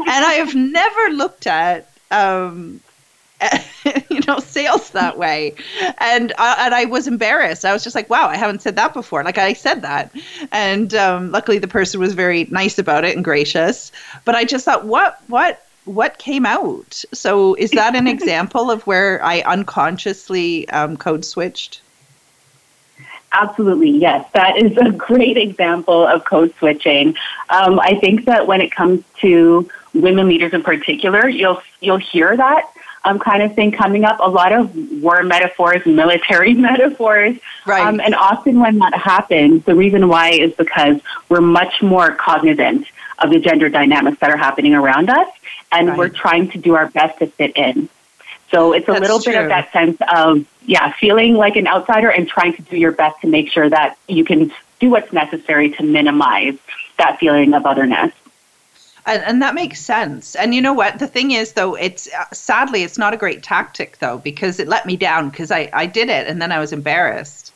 [0.06, 2.80] I have never looked at um,
[4.28, 5.54] know sales that way.
[5.98, 7.64] And I, and I was embarrassed.
[7.64, 9.24] I was just like wow I haven't said that before.
[9.24, 10.12] Like I said that.
[10.50, 13.92] And um, luckily the person was very nice about it and gracious.
[14.24, 17.04] But I just thought what what what came out?
[17.12, 21.80] So is that an example of where I unconsciously um, code switched?
[23.34, 24.28] Absolutely, yes.
[24.34, 27.16] That is a great example of code switching.
[27.48, 32.36] Um, I think that when it comes to women leaders in particular, you'll you'll hear
[32.36, 32.70] that
[33.04, 34.18] um, kind of thing coming up.
[34.20, 37.36] A lot of war metaphors, military metaphors.
[37.66, 37.86] Right.
[37.86, 42.86] Um, and often when that happens, the reason why is because we're much more cognizant
[43.18, 45.28] of the gender dynamics that are happening around us,
[45.70, 45.98] and right.
[45.98, 47.88] we're trying to do our best to fit in.
[48.50, 52.10] So it's a That's little bit of that sense of, yeah, feeling like an outsider
[52.10, 55.70] and trying to do your best to make sure that you can do what's necessary
[55.70, 56.58] to minimize
[56.98, 58.12] that feeling of otherness.
[59.04, 60.36] And, and, that makes sense.
[60.36, 61.00] And you know what?
[61.00, 64.68] The thing is, though, it's uh, sadly it's not a great tactic though because it
[64.68, 67.52] let me down because I I did it and then I was embarrassed.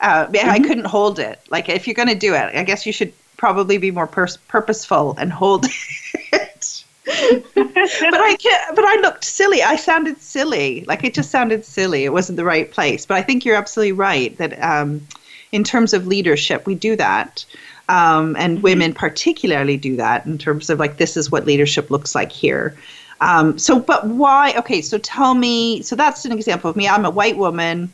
[0.00, 0.48] Uh, mm-hmm.
[0.48, 1.40] I couldn't hold it.
[1.50, 4.36] Like if you're going to do it, I guess you should probably be more pers-
[4.36, 5.72] purposeful and hold it.
[7.04, 9.62] but I can't, but I looked silly.
[9.62, 10.84] I sounded silly.
[10.86, 12.04] Like it just sounded silly.
[12.04, 13.06] It wasn't the right place.
[13.06, 15.06] But I think you're absolutely right that um,
[15.52, 17.44] in terms of leadership, we do that.
[17.88, 18.62] Um, and mm-hmm.
[18.62, 22.76] women particularly do that in terms of like this is what leadership looks like here.
[23.20, 24.54] Um, so, but why?
[24.56, 25.82] Okay, so tell me.
[25.82, 26.88] So that's an example of me.
[26.88, 27.92] I'm a white woman.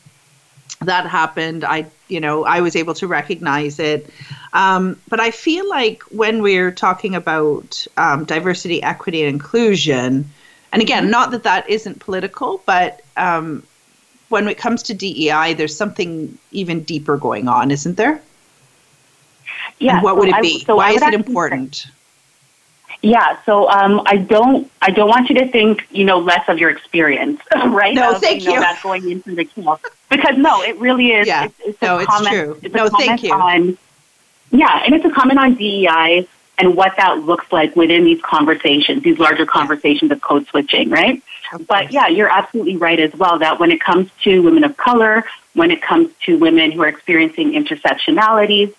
[0.82, 1.64] That happened.
[1.64, 4.08] I, you know, I was able to recognize it.
[4.52, 10.30] Um, but I feel like when we're talking about um, diversity, equity, and inclusion,
[10.72, 11.12] and again, mm-hmm.
[11.12, 13.62] not that that isn't political, but um,
[14.30, 18.22] when it comes to DEI, there's something even deeper going on, isn't there?
[19.80, 19.94] Yeah.
[19.94, 20.60] And what so would it be?
[20.62, 21.86] I, so Why is it important?
[23.02, 26.58] Yeah, so um, I don't I don't want you to think you know less of
[26.58, 27.94] your experience, right?
[27.94, 28.54] No, of, thank you.
[28.54, 31.26] Know, That going into the kill because no, it really is.
[31.26, 32.58] Yeah, it's, it's no, it's comment, true.
[32.62, 33.32] It's no, thank you.
[33.32, 33.78] On,
[34.50, 39.02] yeah, and it's a comment on DEI and what that looks like within these conversations,
[39.02, 41.22] these larger conversations of code switching, right?
[41.66, 45.24] But yeah, you're absolutely right as well that when it comes to women of color,
[45.54, 48.74] when it comes to women who are experiencing intersectionalities,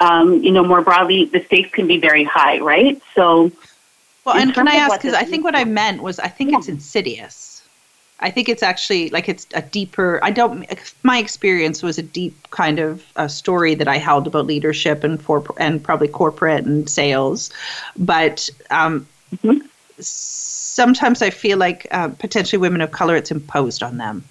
[0.00, 3.00] um, you know, more broadly, the stakes can be very high, right?
[3.14, 3.50] So,
[4.24, 5.00] well, and can I ask?
[5.00, 6.58] Because I think what I meant was, I think yeah.
[6.58, 7.62] it's insidious.
[8.18, 10.20] I think it's actually like it's a deeper.
[10.22, 10.66] I don't.
[11.02, 15.20] My experience was a deep kind of a story that I held about leadership and
[15.20, 17.50] for and probably corporate and sales,
[17.96, 19.66] but um, mm-hmm.
[20.00, 24.24] sometimes I feel like uh, potentially women of color, it's imposed on them.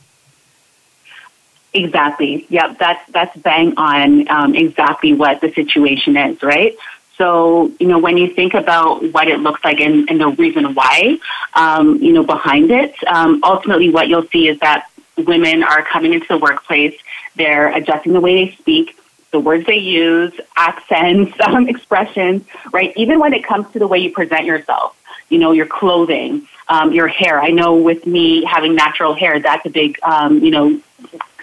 [1.75, 2.45] Exactly.
[2.49, 2.77] Yep.
[2.79, 6.75] That's that's bang on um, exactly what the situation is, right?
[7.17, 10.73] So, you know, when you think about what it looks like and, and the reason
[10.73, 11.17] why,
[11.53, 16.13] um, you know, behind it, um, ultimately what you'll see is that women are coming
[16.13, 16.95] into the workplace,
[17.35, 18.97] they're adjusting the way they speak,
[19.31, 22.91] the words they use, accents, um, expressions, right?
[22.95, 24.97] Even when it comes to the way you present yourself,
[25.29, 27.41] you know, your clothing, um, your hair.
[27.41, 30.81] I know with me having natural hair, that's a big, um, you know,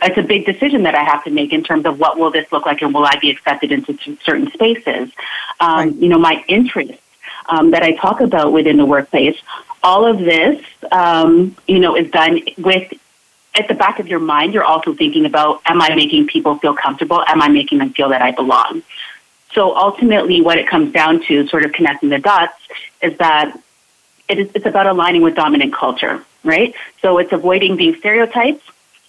[0.04, 2.50] it's a big decision that I have to make in terms of what will this
[2.52, 5.10] look like and will I be accepted into certain spaces.
[5.60, 5.94] Um, right.
[5.94, 6.98] You know, my interests
[7.48, 9.36] um, that I talk about within the workplace,
[9.82, 12.92] all of this, um, you know, is done with
[13.54, 14.54] at the back of your mind.
[14.54, 17.22] You're also thinking about, am I making people feel comfortable?
[17.26, 18.82] Am I making them feel that I belong?
[19.52, 22.56] So ultimately, what it comes down to, sort of connecting the dots,
[23.02, 23.58] is that
[24.28, 26.74] it is, it's about aligning with dominant culture, right?
[27.02, 28.62] So it's avoiding being stereotypes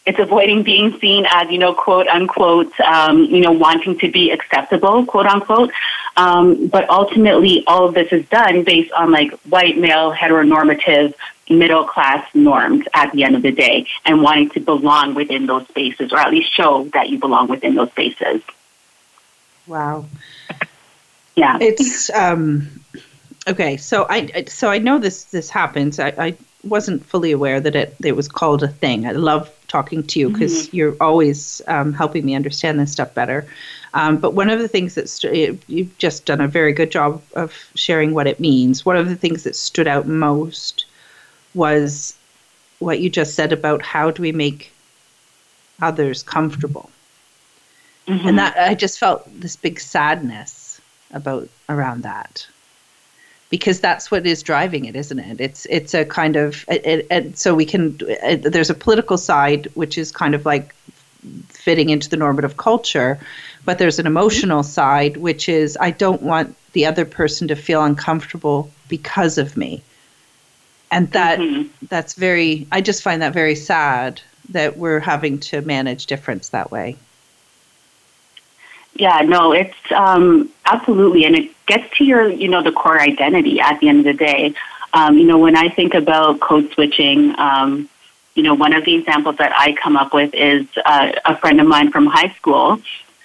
[0.05, 4.31] it's avoiding being seen as, you know, quote unquote, um, you know, wanting to be
[4.31, 5.71] acceptable, quote unquote.
[6.17, 11.13] Um, but ultimately, all of this is done based on like white male heteronormative
[11.49, 15.67] middle class norms at the end of the day and wanting to belong within those
[15.67, 18.41] spaces or at least show that you belong within those spaces.
[19.67, 20.05] Wow.
[21.35, 21.57] Yeah.
[21.61, 22.69] It's um
[23.47, 25.99] okay, so I so I know this this happens.
[25.99, 29.07] I, I wasn't fully aware that it, it was called a thing.
[29.07, 30.75] I love talking to you because mm-hmm.
[30.77, 33.47] you're always um, helping me understand this stuff better.
[33.95, 37.23] Um, but one of the things that st- you've just done a very good job
[37.33, 38.85] of sharing what it means.
[38.85, 40.85] One of the things that stood out most
[41.55, 42.15] was
[42.77, 44.71] what you just said about how do we make
[45.81, 46.91] others comfortable.
[48.07, 48.27] Mm-hmm.
[48.27, 50.79] And that I just felt this big sadness
[51.11, 52.45] about around that
[53.53, 55.39] because that's what is driving it, isn't it?
[55.39, 57.99] It's it's a kind of it, it, so we can
[58.41, 60.73] there's a political side which is kind of like
[61.49, 63.19] fitting into the normative culture,
[63.63, 67.83] but there's an emotional side which is I don't want the other person to feel
[67.83, 69.83] uncomfortable because of me.
[70.89, 71.85] And that mm-hmm.
[71.91, 76.71] that's very I just find that very sad that we're having to manage difference that
[76.71, 76.97] way.
[78.95, 83.59] Yeah, no, it's um, absolutely, and it gets to your, you know, the core identity
[83.59, 84.53] at the end of the day.
[84.93, 87.89] Um, you know, when I think about code switching, um,
[88.35, 91.59] you know, one of the examples that I come up with is uh, a friend
[91.59, 92.79] of mine from high school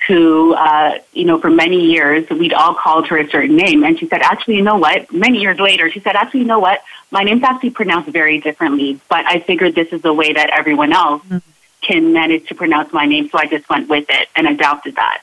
[0.07, 3.99] who, uh, you know, for many years we'd all called her a certain name, and
[3.99, 5.13] she said, actually, you know what?
[5.13, 6.83] Many years later, she said, actually, you know what?
[7.11, 10.95] My name's actually pronounced very differently, but I figured this is the way that everyone
[10.95, 11.39] else mm-hmm.
[11.83, 15.21] can manage to pronounce my name, so I just went with it and adopted that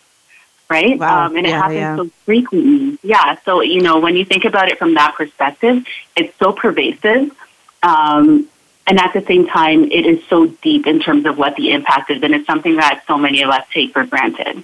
[0.70, 0.98] right?
[0.98, 1.26] Wow.
[1.26, 1.96] Um, and it happens yeah.
[1.96, 2.98] so frequently.
[3.04, 3.38] Yeah.
[3.46, 5.86] So, you know, when you think about it from that perspective,
[6.16, 7.36] it's so pervasive.
[7.84, 8.48] Um,
[8.88, 12.12] and at the same time, it is so deep in terms of what the impact
[12.12, 14.64] is, and it's something that so many of us take for granted.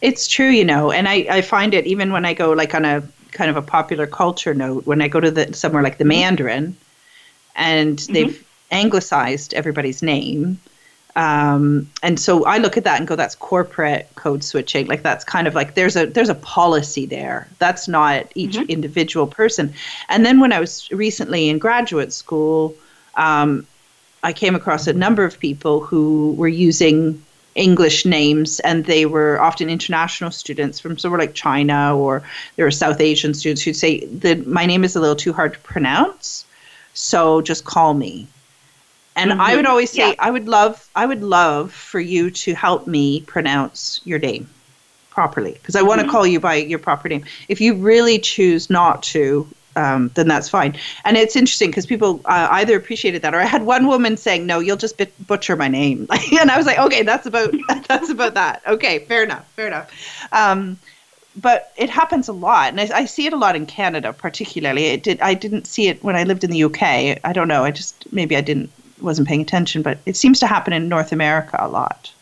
[0.00, 2.84] It's true, you know, and I, I find it even when I go like on
[2.84, 6.04] a kind of a popular culture note, when I go to the somewhere like the
[6.04, 6.20] mm-hmm.
[6.20, 6.76] Mandarin,
[7.54, 8.12] and mm-hmm.
[8.12, 10.58] they've anglicized everybody's name.
[11.14, 14.86] Um, and so I look at that and go, that's corporate code switching.
[14.86, 17.48] Like that's kind of like there's a there's a policy there.
[17.58, 18.70] That's not each mm-hmm.
[18.70, 19.74] individual person.
[20.08, 22.74] And then when I was recently in graduate school,
[23.14, 23.66] um,
[24.22, 27.22] I came across a number of people who were using
[27.54, 32.22] English names, and they were often international students from somewhere like China, or
[32.56, 35.52] there were South Asian students who'd say that my name is a little too hard
[35.52, 36.46] to pronounce,
[36.94, 38.26] so just call me.
[39.14, 39.40] And mm-hmm.
[39.40, 40.14] I would always say, yeah.
[40.18, 44.48] I would love, I would love for you to help me pronounce your name
[45.10, 45.88] properly because I mm-hmm.
[45.88, 47.24] want to call you by your proper name.
[47.48, 49.46] If you really choose not to,
[49.76, 50.76] um, then that's fine.
[51.04, 54.46] And it's interesting because people uh, either appreciated that, or I had one woman saying,
[54.46, 56.06] "No, you'll just butcher my name,"
[56.40, 57.54] and I was like, "Okay, that's about
[57.88, 58.62] that's about that.
[58.66, 59.90] Okay, fair enough, fair enough."
[60.32, 60.78] Um,
[61.34, 64.86] but it happens a lot, and I, I, see it a lot in Canada, particularly.
[64.86, 65.20] It did.
[65.20, 66.82] I didn't see it when I lived in the UK.
[67.24, 67.64] I don't know.
[67.64, 68.70] I just maybe I didn't
[69.02, 72.12] wasn't paying attention, but it seems to happen in North America a lot.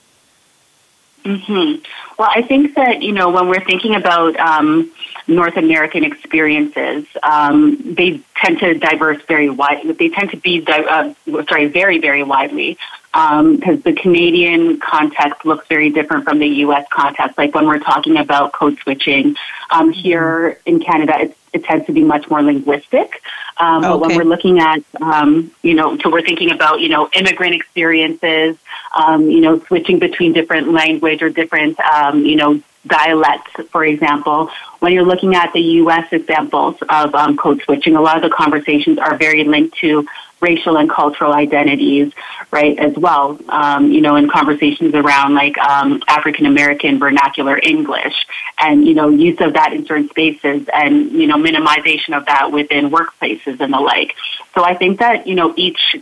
[1.25, 1.75] hmm
[2.19, 4.91] Well, I think that you know when we're thinking about um,
[5.31, 7.07] North American experiences.
[7.23, 9.87] Um, they tend to diverse very wide.
[9.99, 11.15] They tend to be uh,
[11.49, 12.79] sorry very very widely
[13.13, 16.87] because um, the Canadian context looks very different from the U.S.
[16.93, 17.37] context.
[17.37, 19.35] Like when we're talking about code switching
[19.71, 23.21] um, here in Canada, it, it tends to be much more linguistic.
[23.57, 23.89] Um, okay.
[23.89, 27.55] But when we're looking at, um, you know, so we're thinking about, you know, immigrant
[27.55, 28.57] experiences,
[28.97, 34.51] um, you know, switching between different language or different, um, you know, dialects, for example,
[34.79, 36.13] when you're looking at the U.S.
[36.13, 40.07] examples of um, code switching, a lot of the conversations are very linked to
[40.41, 42.13] racial and cultural identities,
[42.51, 43.39] right, as well.
[43.49, 48.27] Um, you know, in conversations around like um, African American vernacular English
[48.59, 52.53] and, you know, use of that in certain spaces and, you know, minimization of that
[52.53, 54.15] within workplaces and the like.
[54.55, 55.97] So I think that, you know, each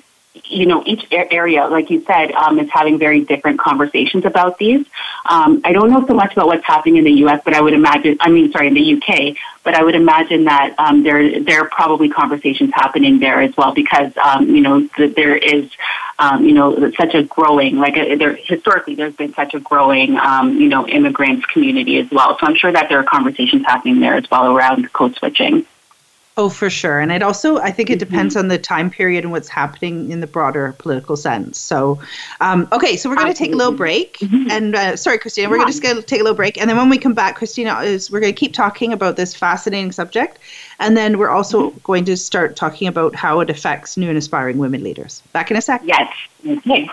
[0.46, 4.86] you know, each area, like you said, um, is having very different conversations about these.
[5.28, 7.74] Um, I don't know so much about what's happening in the U.S., but I would
[7.74, 9.36] imagine, I mean, sorry, in the U.K.,
[9.68, 13.74] but I would imagine that um, there there are probably conversations happening there as well
[13.74, 15.68] because um, you know the, there is
[16.18, 19.60] um, you know such a growing like a, uh, there historically there's been such a
[19.60, 22.38] growing um, you know immigrants community as well.
[22.38, 25.66] So I'm sure that there are conversations happening there as well around code switching.
[26.38, 27.00] Oh, for sure.
[27.00, 28.44] And it also, I think it depends mm-hmm.
[28.44, 31.58] on the time period and what's happening in the broader political sense.
[31.58, 32.00] So,
[32.40, 34.18] um, okay, so we're going to take a little break.
[34.18, 34.48] Mm-hmm.
[34.48, 36.56] And uh, sorry, Christina, we're just going to take a little break.
[36.56, 39.34] And then when we come back, Christina, is we're going to keep talking about this
[39.34, 40.38] fascinating subject.
[40.78, 41.78] And then we're also mm-hmm.
[41.82, 45.22] going to start talking about how it affects new and aspiring women leaders.
[45.32, 45.82] Back in a sec.
[45.84, 46.14] Yes.
[46.46, 46.88] Okay.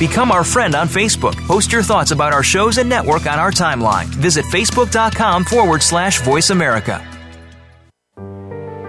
[0.00, 1.36] Become our friend on Facebook.
[1.46, 4.06] Post your thoughts about our shows and network on our timeline.
[4.06, 7.06] Visit facebook.com forward slash voice America.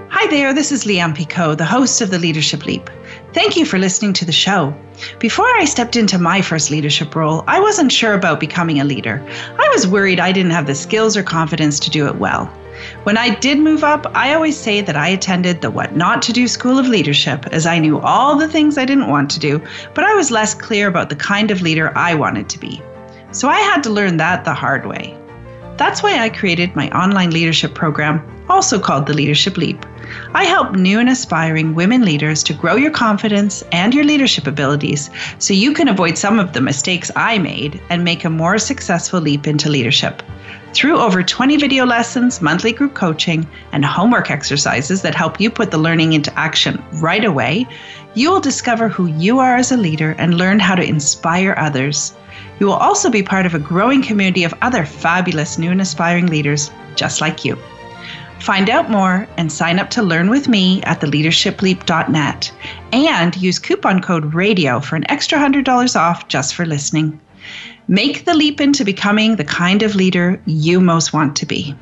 [0.09, 2.89] Hi there, this is Lianne Picot, the host of The Leadership Leap.
[3.33, 4.73] Thank you for listening to the show.
[5.19, 9.21] Before I stepped into my first leadership role, I wasn't sure about becoming a leader.
[9.59, 12.49] I was worried I didn't have the skills or confidence to do it well.
[13.03, 16.33] When I did move up, I always say that I attended the What Not to
[16.33, 19.61] Do School of Leadership, as I knew all the things I didn't want to do,
[19.93, 22.81] but I was less clear about the kind of leader I wanted to be.
[23.31, 25.17] So I had to learn that the hard way.
[25.77, 29.85] That's why I created my online leadership program, also called the Leadership Leap.
[30.33, 35.09] I help new and aspiring women leaders to grow your confidence and your leadership abilities
[35.39, 39.21] so you can avoid some of the mistakes I made and make a more successful
[39.21, 40.21] leap into leadership.
[40.73, 45.69] Through over 20 video lessons, monthly group coaching, and homework exercises that help you put
[45.69, 47.67] the learning into action right away,
[48.15, 52.13] you will discover who you are as a leader and learn how to inspire others.
[52.59, 56.27] You will also be part of a growing community of other fabulous new and aspiring
[56.27, 57.57] leaders just like you.
[58.39, 62.51] Find out more and sign up to learn with me at theleadershipleap.net
[62.93, 67.19] and use coupon code RADIO for an extra $100 off just for listening.
[67.87, 71.75] Make the leap into becoming the kind of leader you most want to be.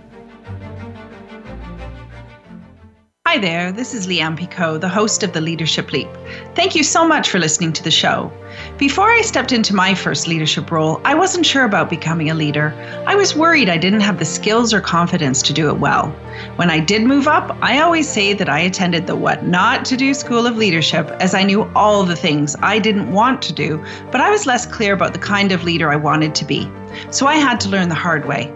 [3.30, 6.07] Hi there, this is Lianne Picot, the host of The Leadership Leap.
[6.55, 8.32] Thank you so much for listening to the show.
[8.80, 12.73] Before I stepped into my first leadership role, I wasn't sure about becoming a leader.
[13.05, 16.07] I was worried I didn't have the skills or confidence to do it well.
[16.55, 19.95] When I did move up, I always say that I attended the What Not to
[19.95, 23.86] Do School of Leadership as I knew all the things I didn't want to do,
[24.11, 26.67] but I was less clear about the kind of leader I wanted to be.
[27.11, 28.51] So I had to learn the hard way.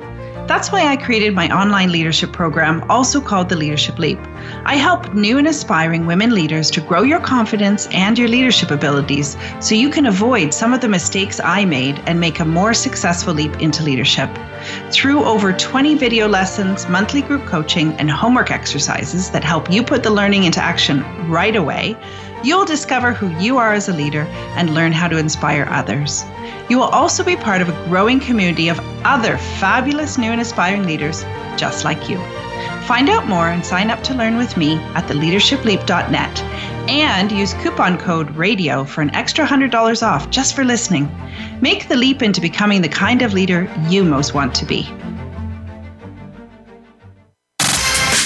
[0.46, 4.20] That's why I created my online leadership program, also called the Leadership Leap.
[4.66, 9.38] I help new and aspiring women leaders to grow your confidence and your leadership abilities
[9.62, 13.34] so you can avoid some of the mistakes I made and make a more successful
[13.34, 14.30] leap into leadership.
[14.92, 20.04] Through over 20 video lessons, monthly group coaching, and homework exercises that help you put
[20.04, 21.96] the learning into action right away,
[22.44, 24.24] you'll discover who you are as a leader
[24.58, 26.24] and learn how to inspire others.
[26.70, 30.84] You will also be part of a growing community of other fabulous new and aspiring
[30.84, 31.24] leaders
[31.58, 32.18] just like you.
[32.84, 36.42] Find out more and sign up to learn with me at theleadershipleap.net
[36.90, 41.10] and use coupon code RADIO for an extra $100 off just for listening.
[41.62, 44.90] Make the leap into becoming the kind of leader you most want to be.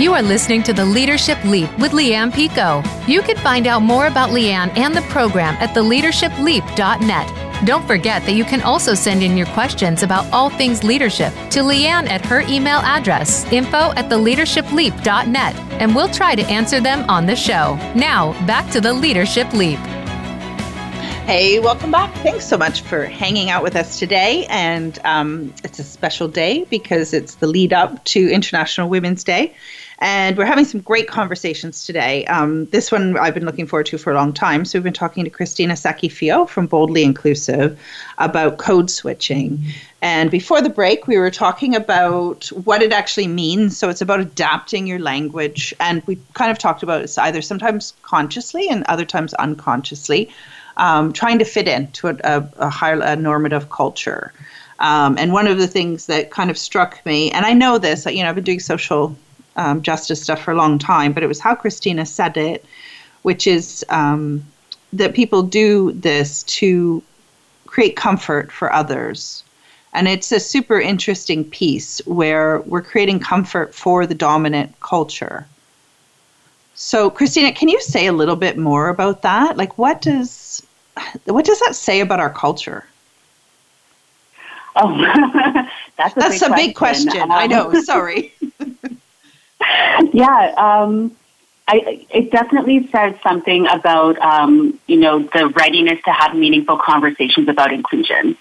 [0.00, 2.82] You are listening to the Leadership Leap with Lianne Picot.
[3.06, 7.66] You can find out more about Lianne and the program at theleadershipleap.net.
[7.66, 11.60] Don't forget that you can also send in your questions about all things leadership to
[11.60, 17.26] Lianne at her email address, info at theleadershipleap.net, and we'll try to answer them on
[17.26, 17.74] the show.
[17.94, 19.78] Now, back to the Leadership Leap.
[21.26, 22.12] Hey, welcome back.
[22.24, 24.46] Thanks so much for hanging out with us today.
[24.48, 29.54] And um, it's a special day because it's the lead up to International Women's Day.
[30.02, 32.24] And we're having some great conversations today.
[32.24, 34.64] Um, this one I've been looking forward to for a long time.
[34.64, 37.78] So we've been talking to Christina Sackeyfio from Boldly Inclusive
[38.16, 39.62] about code switching.
[40.00, 43.76] And before the break, we were talking about what it actually means.
[43.76, 45.74] So it's about adapting your language.
[45.80, 50.30] And we kind of talked about it's either sometimes consciously and other times unconsciously,
[50.78, 54.32] um, trying to fit into a, a, a higher a normative culture.
[54.78, 58.06] Um, and one of the things that kind of struck me, and I know this,
[58.06, 59.14] you know, I've been doing social
[59.60, 62.64] um, justice stuff for a long time, but it was how Christina said it,
[63.22, 64.42] which is um,
[64.94, 67.02] that people do this to
[67.66, 69.44] create comfort for others.
[69.92, 75.46] And it's a super interesting piece where we're creating comfort for the dominant culture.
[76.74, 79.58] So, Christina, can you say a little bit more about that?
[79.58, 80.66] Like, what does
[81.24, 82.84] what does that say about our culture?
[84.76, 84.96] Oh,
[85.98, 87.20] that's a, that's big, a big question.
[87.20, 87.74] Um, I know.
[87.82, 88.32] Sorry.
[90.12, 91.16] yeah, um,
[91.68, 97.48] I, it definitely says something about um, you know the readiness to have meaningful conversations
[97.48, 98.36] about inclusion,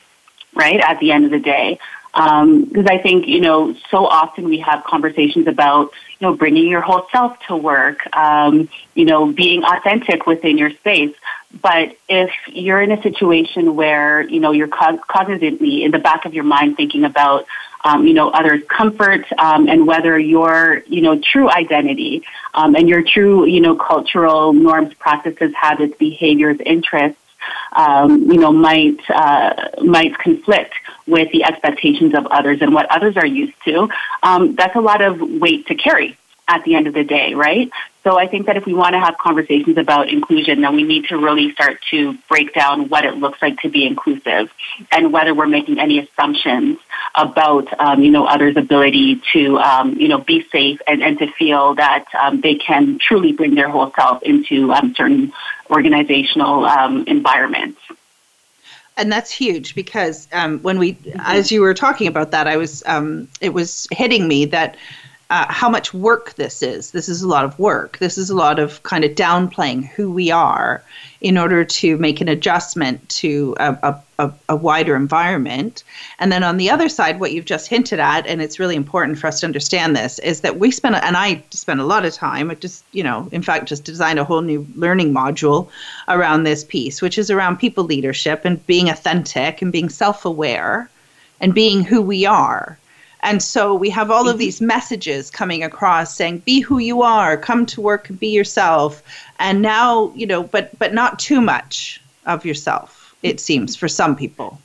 [0.54, 0.80] right?
[0.80, 1.80] At the end of the day,
[2.14, 6.68] because um, I think you know so often we have conversations about you know bringing
[6.68, 11.16] your whole self to work, um, you know being authentic within your space.
[11.62, 16.34] But if you're in a situation where you know you're cognitively in the back of
[16.34, 17.46] your mind thinking about
[17.84, 22.24] um, you know, others' comfort, um, and whether your, you know, true identity
[22.54, 27.22] um, and your true, you know, cultural norms, practices, habits, behaviors, interests,
[27.74, 30.74] um, you know, might uh, might conflict
[31.08, 33.90] with the expectations of others and what others are used to.
[34.22, 36.18] Um, that's a lot of weight to carry
[36.48, 37.72] at the end of the day, right?
[38.04, 41.06] So I think that if we want to have conversations about inclusion, then we need
[41.10, 44.50] to really start to break down what it looks like to be inclusive
[44.92, 46.80] and whether we're making any assumptions
[47.14, 51.28] about, um, you know, others' ability to, um, you know, be safe and, and to
[51.34, 55.34] feel that um, they can truly bring their whole self into um, certain
[55.70, 57.80] organizational um, environments
[59.00, 61.20] and that's huge because um, when we, mm-hmm.
[61.22, 64.76] as you were talking about that, I was, um, it was hitting me that
[65.30, 66.92] uh, how much work this is.
[66.92, 68.00] This is a lot of work.
[68.00, 70.84] This is a lot of kind of downplaying who we are
[71.22, 75.84] in order to make an adjustment to a, a, a, wider environment.
[76.18, 79.20] And then on the other side, what you've just hinted at, and it's really important
[79.20, 82.14] for us to understand this, is that we spend, and I spend a lot of
[82.14, 85.70] time, just, you know, in fact, just designed a whole new learning module
[86.08, 90.90] around this piece, which is around people leadership and being authentic and being self aware
[91.40, 92.80] and being who we are
[93.22, 94.40] and so we have all of mm-hmm.
[94.40, 99.04] these messages coming across saying, be who you are, come to work and be yourself.
[99.40, 104.16] And now, you know, but but not too much of yourself, it seems, for some
[104.16, 104.60] people.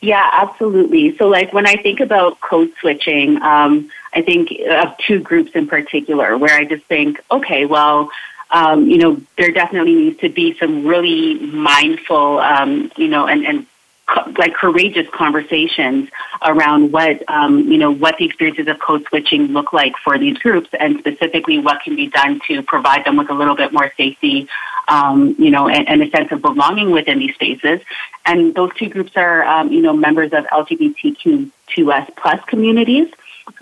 [0.00, 1.16] Yeah, absolutely.
[1.16, 5.66] So, like when I think about code switching, um, I think of two groups in
[5.66, 8.10] particular where I just think, okay, well,
[8.50, 13.46] um, you know, there definitely needs to be some really mindful, um, you know, and,
[13.46, 13.66] and
[14.36, 16.10] like courageous conversations
[16.42, 20.36] around what um, you know what the experiences of code switching look like for these
[20.38, 23.90] groups, and specifically what can be done to provide them with a little bit more
[23.96, 24.46] safety,
[24.88, 27.80] um, you know, and, and, a sense of belonging within these spaces.
[28.26, 33.08] And those two groups are um, you know members of LGBTQ2S plus communities,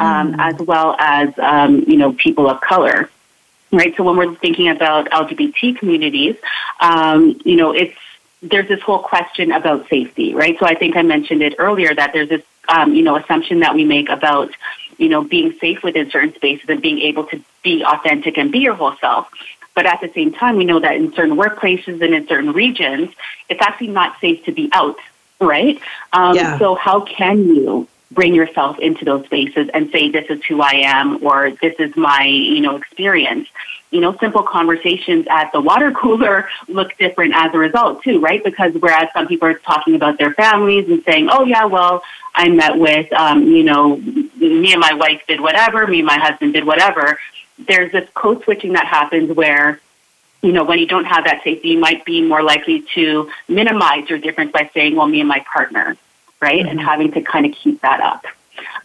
[0.00, 0.36] mm.
[0.38, 3.08] as well as um, you know people of color.
[3.70, 3.96] Right.
[3.96, 6.36] So when we're thinking about LGBT communities,
[6.80, 7.96] um, you know, it's
[8.42, 10.58] there's this whole question about safety, right?
[10.58, 13.74] So I think I mentioned it earlier that there's this, um, you know, assumption that
[13.74, 14.50] we make about,
[14.98, 18.58] you know, being safe within certain spaces and being able to be authentic and be
[18.58, 19.30] your whole self.
[19.74, 23.10] But at the same time, we know that in certain workplaces and in certain regions,
[23.48, 24.98] it's actually not safe to be out,
[25.40, 25.80] right?
[26.12, 26.58] Um, yeah.
[26.58, 30.82] So how can you bring yourself into those spaces and say, this is who I
[30.84, 33.48] am or this is my, you know, experience?
[33.92, 38.42] you know, simple conversations at the water cooler look different as a result too, right?
[38.42, 42.02] Because whereas some people are talking about their families and saying, oh yeah, well,
[42.34, 46.18] I met with, um, you know, me and my wife did whatever, me and my
[46.18, 47.20] husband did whatever.
[47.58, 49.78] There's this code switching that happens where,
[50.40, 54.08] you know, when you don't have that safety, you might be more likely to minimize
[54.08, 55.96] your difference by saying, well, me and my partner,
[56.42, 56.60] right?
[56.60, 56.68] Mm-hmm.
[56.68, 58.24] And having to kind of keep that up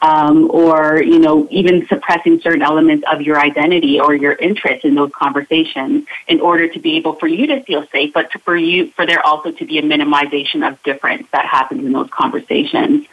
[0.01, 4.95] um, or you know even suppressing certain elements of your identity or your interest in
[4.95, 8.55] those conversations in order to be able for you to feel safe, but to, for
[8.55, 13.07] you for there also to be a minimization of difference that happens in those conversations.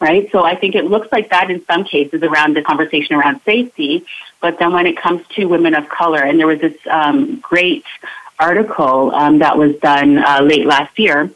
[0.00, 3.40] Right, so I think it looks like that in some cases around the conversation around
[3.42, 4.06] safety,
[4.40, 7.84] but then when it comes to women of color, and there was this um, great
[8.38, 11.32] article um, that was done uh, late last year,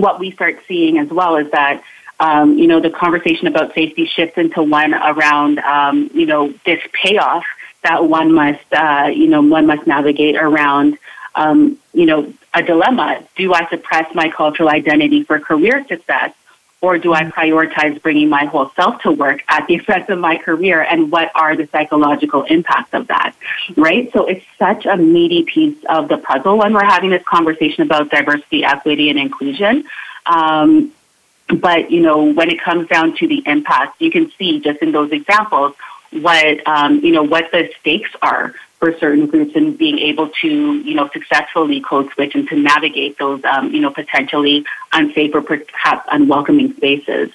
[0.00, 1.82] what we start seeing as well is that
[2.20, 6.82] um, you know, the conversation about safety shifts into one around, um, you know, this
[6.92, 7.44] payoff
[7.82, 10.98] that one must, uh, you know, one must navigate around,
[11.36, 13.22] um, you know, a dilemma.
[13.36, 16.34] Do I suppress my cultural identity for career success?
[16.80, 20.36] Or do I prioritize bringing my whole self to work at the expense of my
[20.36, 20.82] career?
[20.82, 23.34] And what are the psychological impacts of that?
[23.76, 24.12] Right?
[24.12, 28.10] So it's such a meaty piece of the puzzle when we're having this conversation about
[28.10, 29.84] diversity, equity, and inclusion.
[30.26, 30.92] Um,
[31.48, 34.92] but you know, when it comes down to the impact, you can see just in
[34.92, 35.74] those examples
[36.10, 40.48] what um, you know what the stakes are for certain groups and being able to
[40.78, 45.42] you know successfully code switch and to navigate those um, you know potentially unsafe or
[45.42, 47.30] perhaps unwelcoming spaces.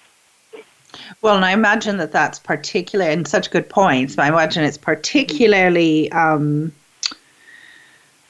[1.22, 4.16] Well, and I imagine that that's particular and such good points.
[4.16, 6.72] But I imagine it's particularly um,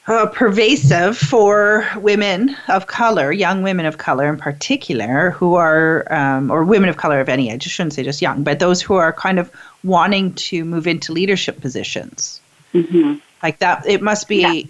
[0.06, 6.50] uh, pervasive for women of color, young women of color in particular, who are, um,
[6.50, 8.94] or women of color of any age, I shouldn't say just young, but those who
[8.94, 9.50] are kind of
[9.82, 12.40] wanting to move into leadership positions.
[12.74, 13.14] Mm-hmm.
[13.42, 14.62] Like that, it must be, yeah.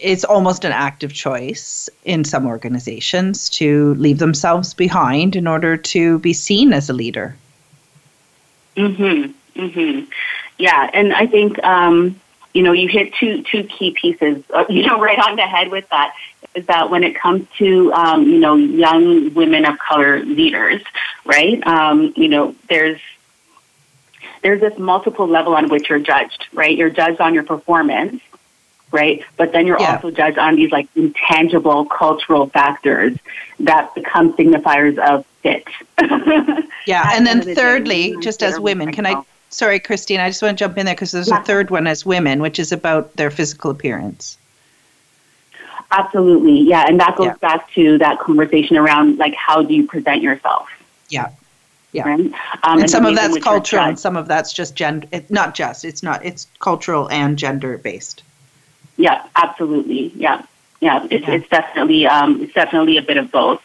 [0.00, 6.18] it's almost an active choice in some organizations to leave themselves behind in order to
[6.20, 7.36] be seen as a leader.
[8.76, 10.00] Mm hmm.
[10.58, 10.90] Yeah.
[10.92, 12.18] And I think, um,
[12.54, 15.70] you know, you hit two two key pieces, uh, you know, right on the head
[15.70, 16.14] with that.
[16.54, 20.82] Is that when it comes to um, you know young women of color leaders,
[21.24, 21.64] right?
[21.66, 23.00] Um, you know, there's
[24.42, 26.76] there's this multiple level on which you're judged, right?
[26.76, 28.22] You're judged on your performance,
[28.92, 29.24] right?
[29.36, 29.96] But then you're yeah.
[29.96, 33.16] also judged on these like intangible cultural factors
[33.60, 35.64] that become signifiers of fit.
[36.86, 40.64] yeah, and then thirdly, just as women, can I sorry, Christine, I just want to
[40.64, 41.40] jump in there because there's yeah.
[41.40, 44.38] a third one as women, which is about their physical appearance.
[45.90, 47.34] Absolutely, yeah, and that goes yeah.
[47.40, 50.68] back to that conversation around like how do you present yourself?
[51.08, 51.30] Yeah,
[51.98, 52.08] yeah.
[52.08, 52.20] Right?
[52.20, 52.32] Um,
[52.64, 55.06] and, and some of that's cultural, and some of that's just gender.
[55.28, 56.24] Not just, it's not.
[56.24, 58.22] It's cultural and gender based.
[58.96, 60.12] Yeah, absolutely.
[60.16, 60.42] Yeah,
[60.80, 61.06] yeah.
[61.10, 61.34] It's, yeah.
[61.34, 63.62] it's definitely um, it's definitely a bit of both.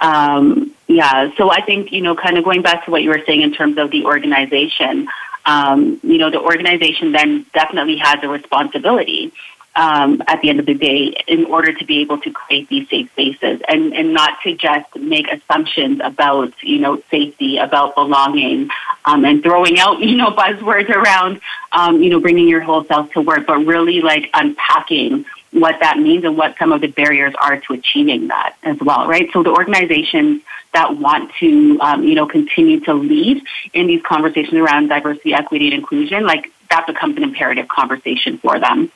[0.00, 3.22] Um, yeah, so I think, you know, kind of going back to what you were
[3.24, 5.08] saying in terms of the organization,
[5.46, 9.32] um, you know, the organization then definitely has a responsibility
[9.74, 12.88] um, at the end of the day in order to be able to create these
[12.88, 18.68] safe spaces and, and not to just make assumptions about, you know, safety, about belonging,
[19.04, 21.40] um, and throwing out, you know, buzzwords around,
[21.72, 25.98] um, you know, bringing your whole self to work, but really like unpacking what that
[25.98, 29.30] means and what some of the barriers are to achieving that as well, right?
[29.32, 30.42] So the organizations
[30.72, 33.42] that want to, um, you know, continue to lead
[33.74, 38.58] in these conversations around diversity, equity, and inclusion, like that becomes an imperative conversation for
[38.58, 38.90] them.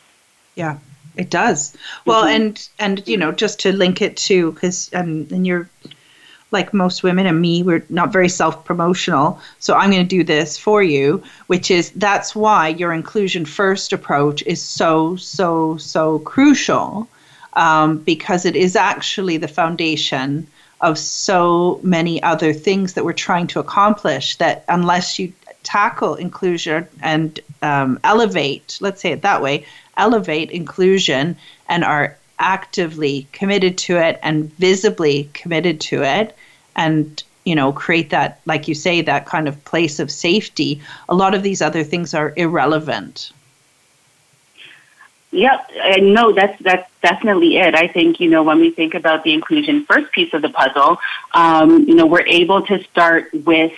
[0.57, 0.79] Yeah,
[1.17, 1.77] it does.
[2.05, 2.43] Well, mm-hmm.
[2.43, 5.69] and and you know, just to link it to because um, and you're
[6.53, 9.41] like most women and me, we're not very self promotional.
[9.59, 13.93] So I'm going to do this for you, which is that's why your inclusion first
[13.93, 17.09] approach is so, so, so crucial
[17.55, 20.47] um, because it is actually the foundation
[20.81, 25.33] of so many other things that we're trying to accomplish that unless you
[25.63, 29.65] tackle inclusion and um, elevate, let's say it that way,
[29.97, 31.37] elevate inclusion
[31.69, 36.37] and are actively committed to it and visibly committed to it
[36.75, 41.15] and you know create that like you say that kind of place of safety a
[41.15, 43.33] lot of these other things are irrelevant
[45.33, 47.75] Yep, and no, that's that's definitely it.
[47.75, 50.99] I think you know when we think about the inclusion first piece of the puzzle,
[51.35, 53.73] um, you know we're able to start with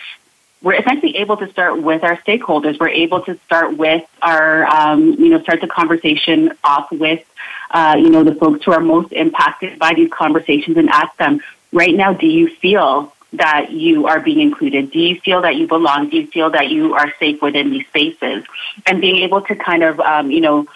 [0.63, 2.79] we're essentially able to start with our stakeholders.
[2.81, 7.25] We're able to start with our um, you know start the conversation off with
[7.71, 11.41] uh, you know the folks who are most impacted by these conversations and ask them
[11.73, 14.91] right now, do you feel that you are being included?
[14.91, 16.09] Do you feel that you belong?
[16.09, 18.45] Do you feel that you are safe within these spaces?
[18.87, 20.67] And being able to kind of, um, you know,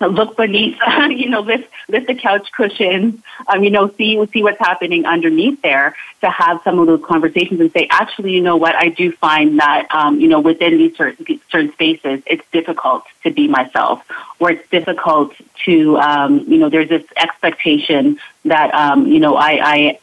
[0.00, 0.76] look beneath,
[1.10, 5.60] you know, lift lift the couch cushions, um, you know, see see what's happening underneath
[5.62, 9.12] there to have some of those conversations and say, actually, you know what, I do
[9.12, 14.04] find that, um, you know, within these certain, certain spaces, it's difficult to be myself,
[14.38, 15.34] or it's difficult
[15.64, 19.98] to, um, you know, there's this expectation that, um, you know, I, I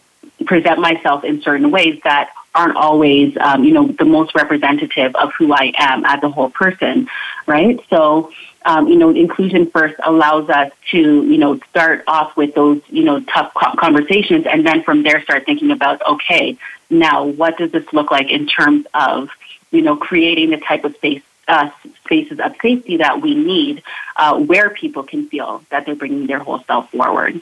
[0.46, 5.34] present myself in certain ways that aren't always, um, you know, the most representative of
[5.34, 7.08] who I am as a whole person,
[7.48, 7.80] right?
[7.90, 8.32] So,
[8.66, 13.04] um, you know, inclusion first allows us to, you know, start off with those, you
[13.04, 16.58] know, tough conversations, and then from there start thinking about, okay,
[16.90, 19.30] now what does this look like in terms of,
[19.72, 21.70] you know, creating the type of space uh,
[22.06, 23.84] spaces of safety that we need,
[24.16, 27.42] uh, where people can feel that they're bringing their whole self forward.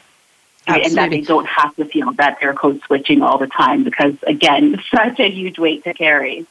[0.68, 0.86] Right?
[0.86, 4.14] And that they don't have to feel that they're code switching all the time because,
[4.28, 6.45] again, such a huge weight to carry.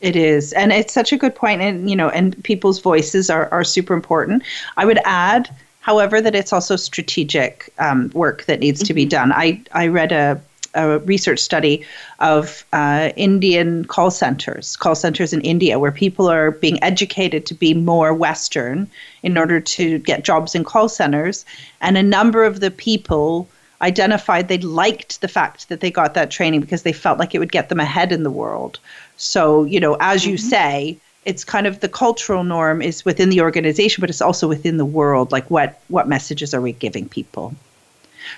[0.00, 0.52] It is.
[0.52, 1.60] And it's such a good point.
[1.60, 4.44] And, you know, and people's voices are, are super important.
[4.76, 8.86] I would add, however, that it's also strategic um, work that needs mm-hmm.
[8.86, 9.30] to be mm-hmm.
[9.30, 9.32] done.
[9.32, 10.40] I, I read a,
[10.78, 11.84] a research study
[12.20, 17.54] of uh, Indian call centers, call centers in India, where people are being educated to
[17.54, 18.88] be more Western
[19.22, 21.44] in order to get jobs in call centers.
[21.80, 23.48] And a number of the people
[23.80, 27.38] identified they liked the fact that they got that training because they felt like it
[27.38, 28.78] would get them ahead in the world.
[29.16, 30.48] So, you know, as you mm-hmm.
[30.48, 34.78] say, it's kind of the cultural norm is within the organization, but it's also within
[34.78, 35.30] the world.
[35.30, 37.54] Like, what what messages are we giving people?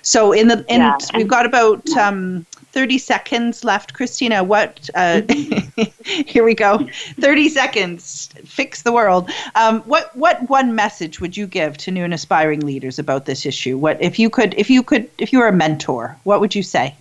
[0.03, 0.97] So, in the in, yeah.
[1.15, 4.43] we've got about um, thirty seconds left, Christina.
[4.45, 4.89] What?
[4.95, 5.23] Uh,
[6.05, 6.87] here we go.
[7.21, 8.31] Thirty seconds.
[8.45, 9.31] Fix the world.
[9.55, 13.47] Um, what what one message would you give to new and aspiring leaders about this
[13.47, 13.79] issue?
[13.79, 16.17] What if you could if you could if you were a mentor?
[16.25, 16.95] What would you say?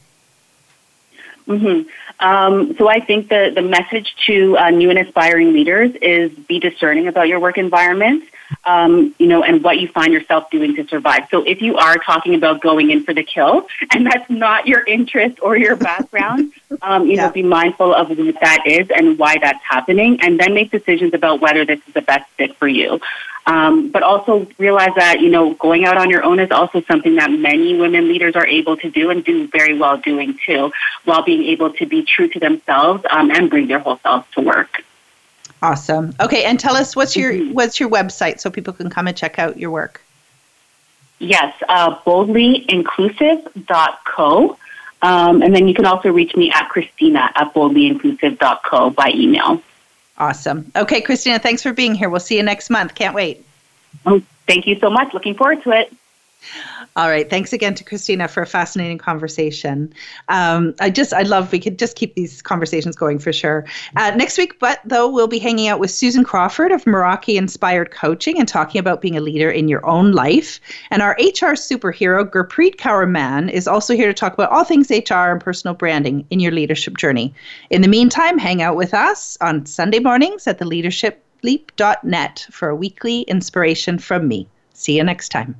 [1.48, 1.90] Mm-hmm.
[2.20, 6.60] Um, so I think the, the message to uh, new and aspiring leaders is be
[6.60, 8.24] discerning about your work environment,
[8.66, 11.28] um, you know, and what you find yourself doing to survive.
[11.32, 14.84] So if you are talking about going in for the kill, and that's not your
[14.86, 17.28] interest or your background, um, you yeah.
[17.28, 21.14] know, be mindful of what that is and why that's happening, and then make decisions
[21.14, 23.00] about whether this is the best fit for you.
[23.46, 27.16] Um, but also realize that, you know, going out on your own is also something
[27.16, 30.72] that many women leaders are able to do and do very well doing too,
[31.06, 34.42] while being able to be true to themselves um, and bring their whole selves to
[34.42, 34.84] work.
[35.62, 36.16] Awesome.
[36.20, 37.54] Okay, and tell us what's your mm-hmm.
[37.54, 40.02] what's your website so people can come and check out your work.
[41.20, 44.58] Yes, uh, boldlyinclusive.co.
[45.02, 49.62] Um, and then you can also reach me at Christina at boldlyinclusive.co by email.
[50.18, 50.72] Awesome.
[50.76, 52.10] Okay, Christina, thanks for being here.
[52.10, 52.94] We'll see you next month.
[52.96, 53.46] Can't wait.
[54.06, 55.14] Oh, thank you so much.
[55.14, 55.94] Looking forward to it.
[56.96, 57.30] All right.
[57.30, 59.94] Thanks again to Christina for a fascinating conversation.
[60.30, 63.66] Um, I just, I love, we could just keep these conversations going for sure.
[63.96, 67.92] Uh, next week, but though, we'll be hanging out with Susan Crawford of Meraki Inspired
[67.92, 70.60] Coaching and talking about being a leader in your own life.
[70.92, 74.90] And our HR superhero, Gurpreet Kaur Mann, is also here to talk about all things
[74.90, 77.34] HR and personal branding in your leadership journey.
[77.70, 82.76] In the meantime, hang out with us on Sunday mornings at the leadershipleap.net for a
[82.76, 84.48] weekly inspiration from me.
[84.74, 85.60] See you next time.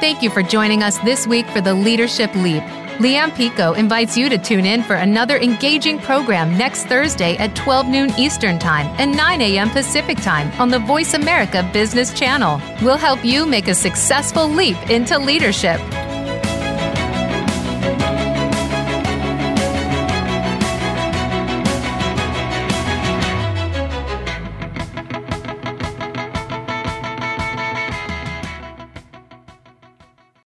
[0.00, 2.62] Thank you for joining us this week for the Leadership Leap.
[2.98, 7.88] Lianne Picot invites you to tune in for another engaging program next Thursday at 12
[7.88, 9.70] noon Eastern Time and 9 a.m.
[9.70, 12.60] Pacific Time on the Voice America Business Channel.
[12.80, 15.80] We'll help you make a successful leap into leadership.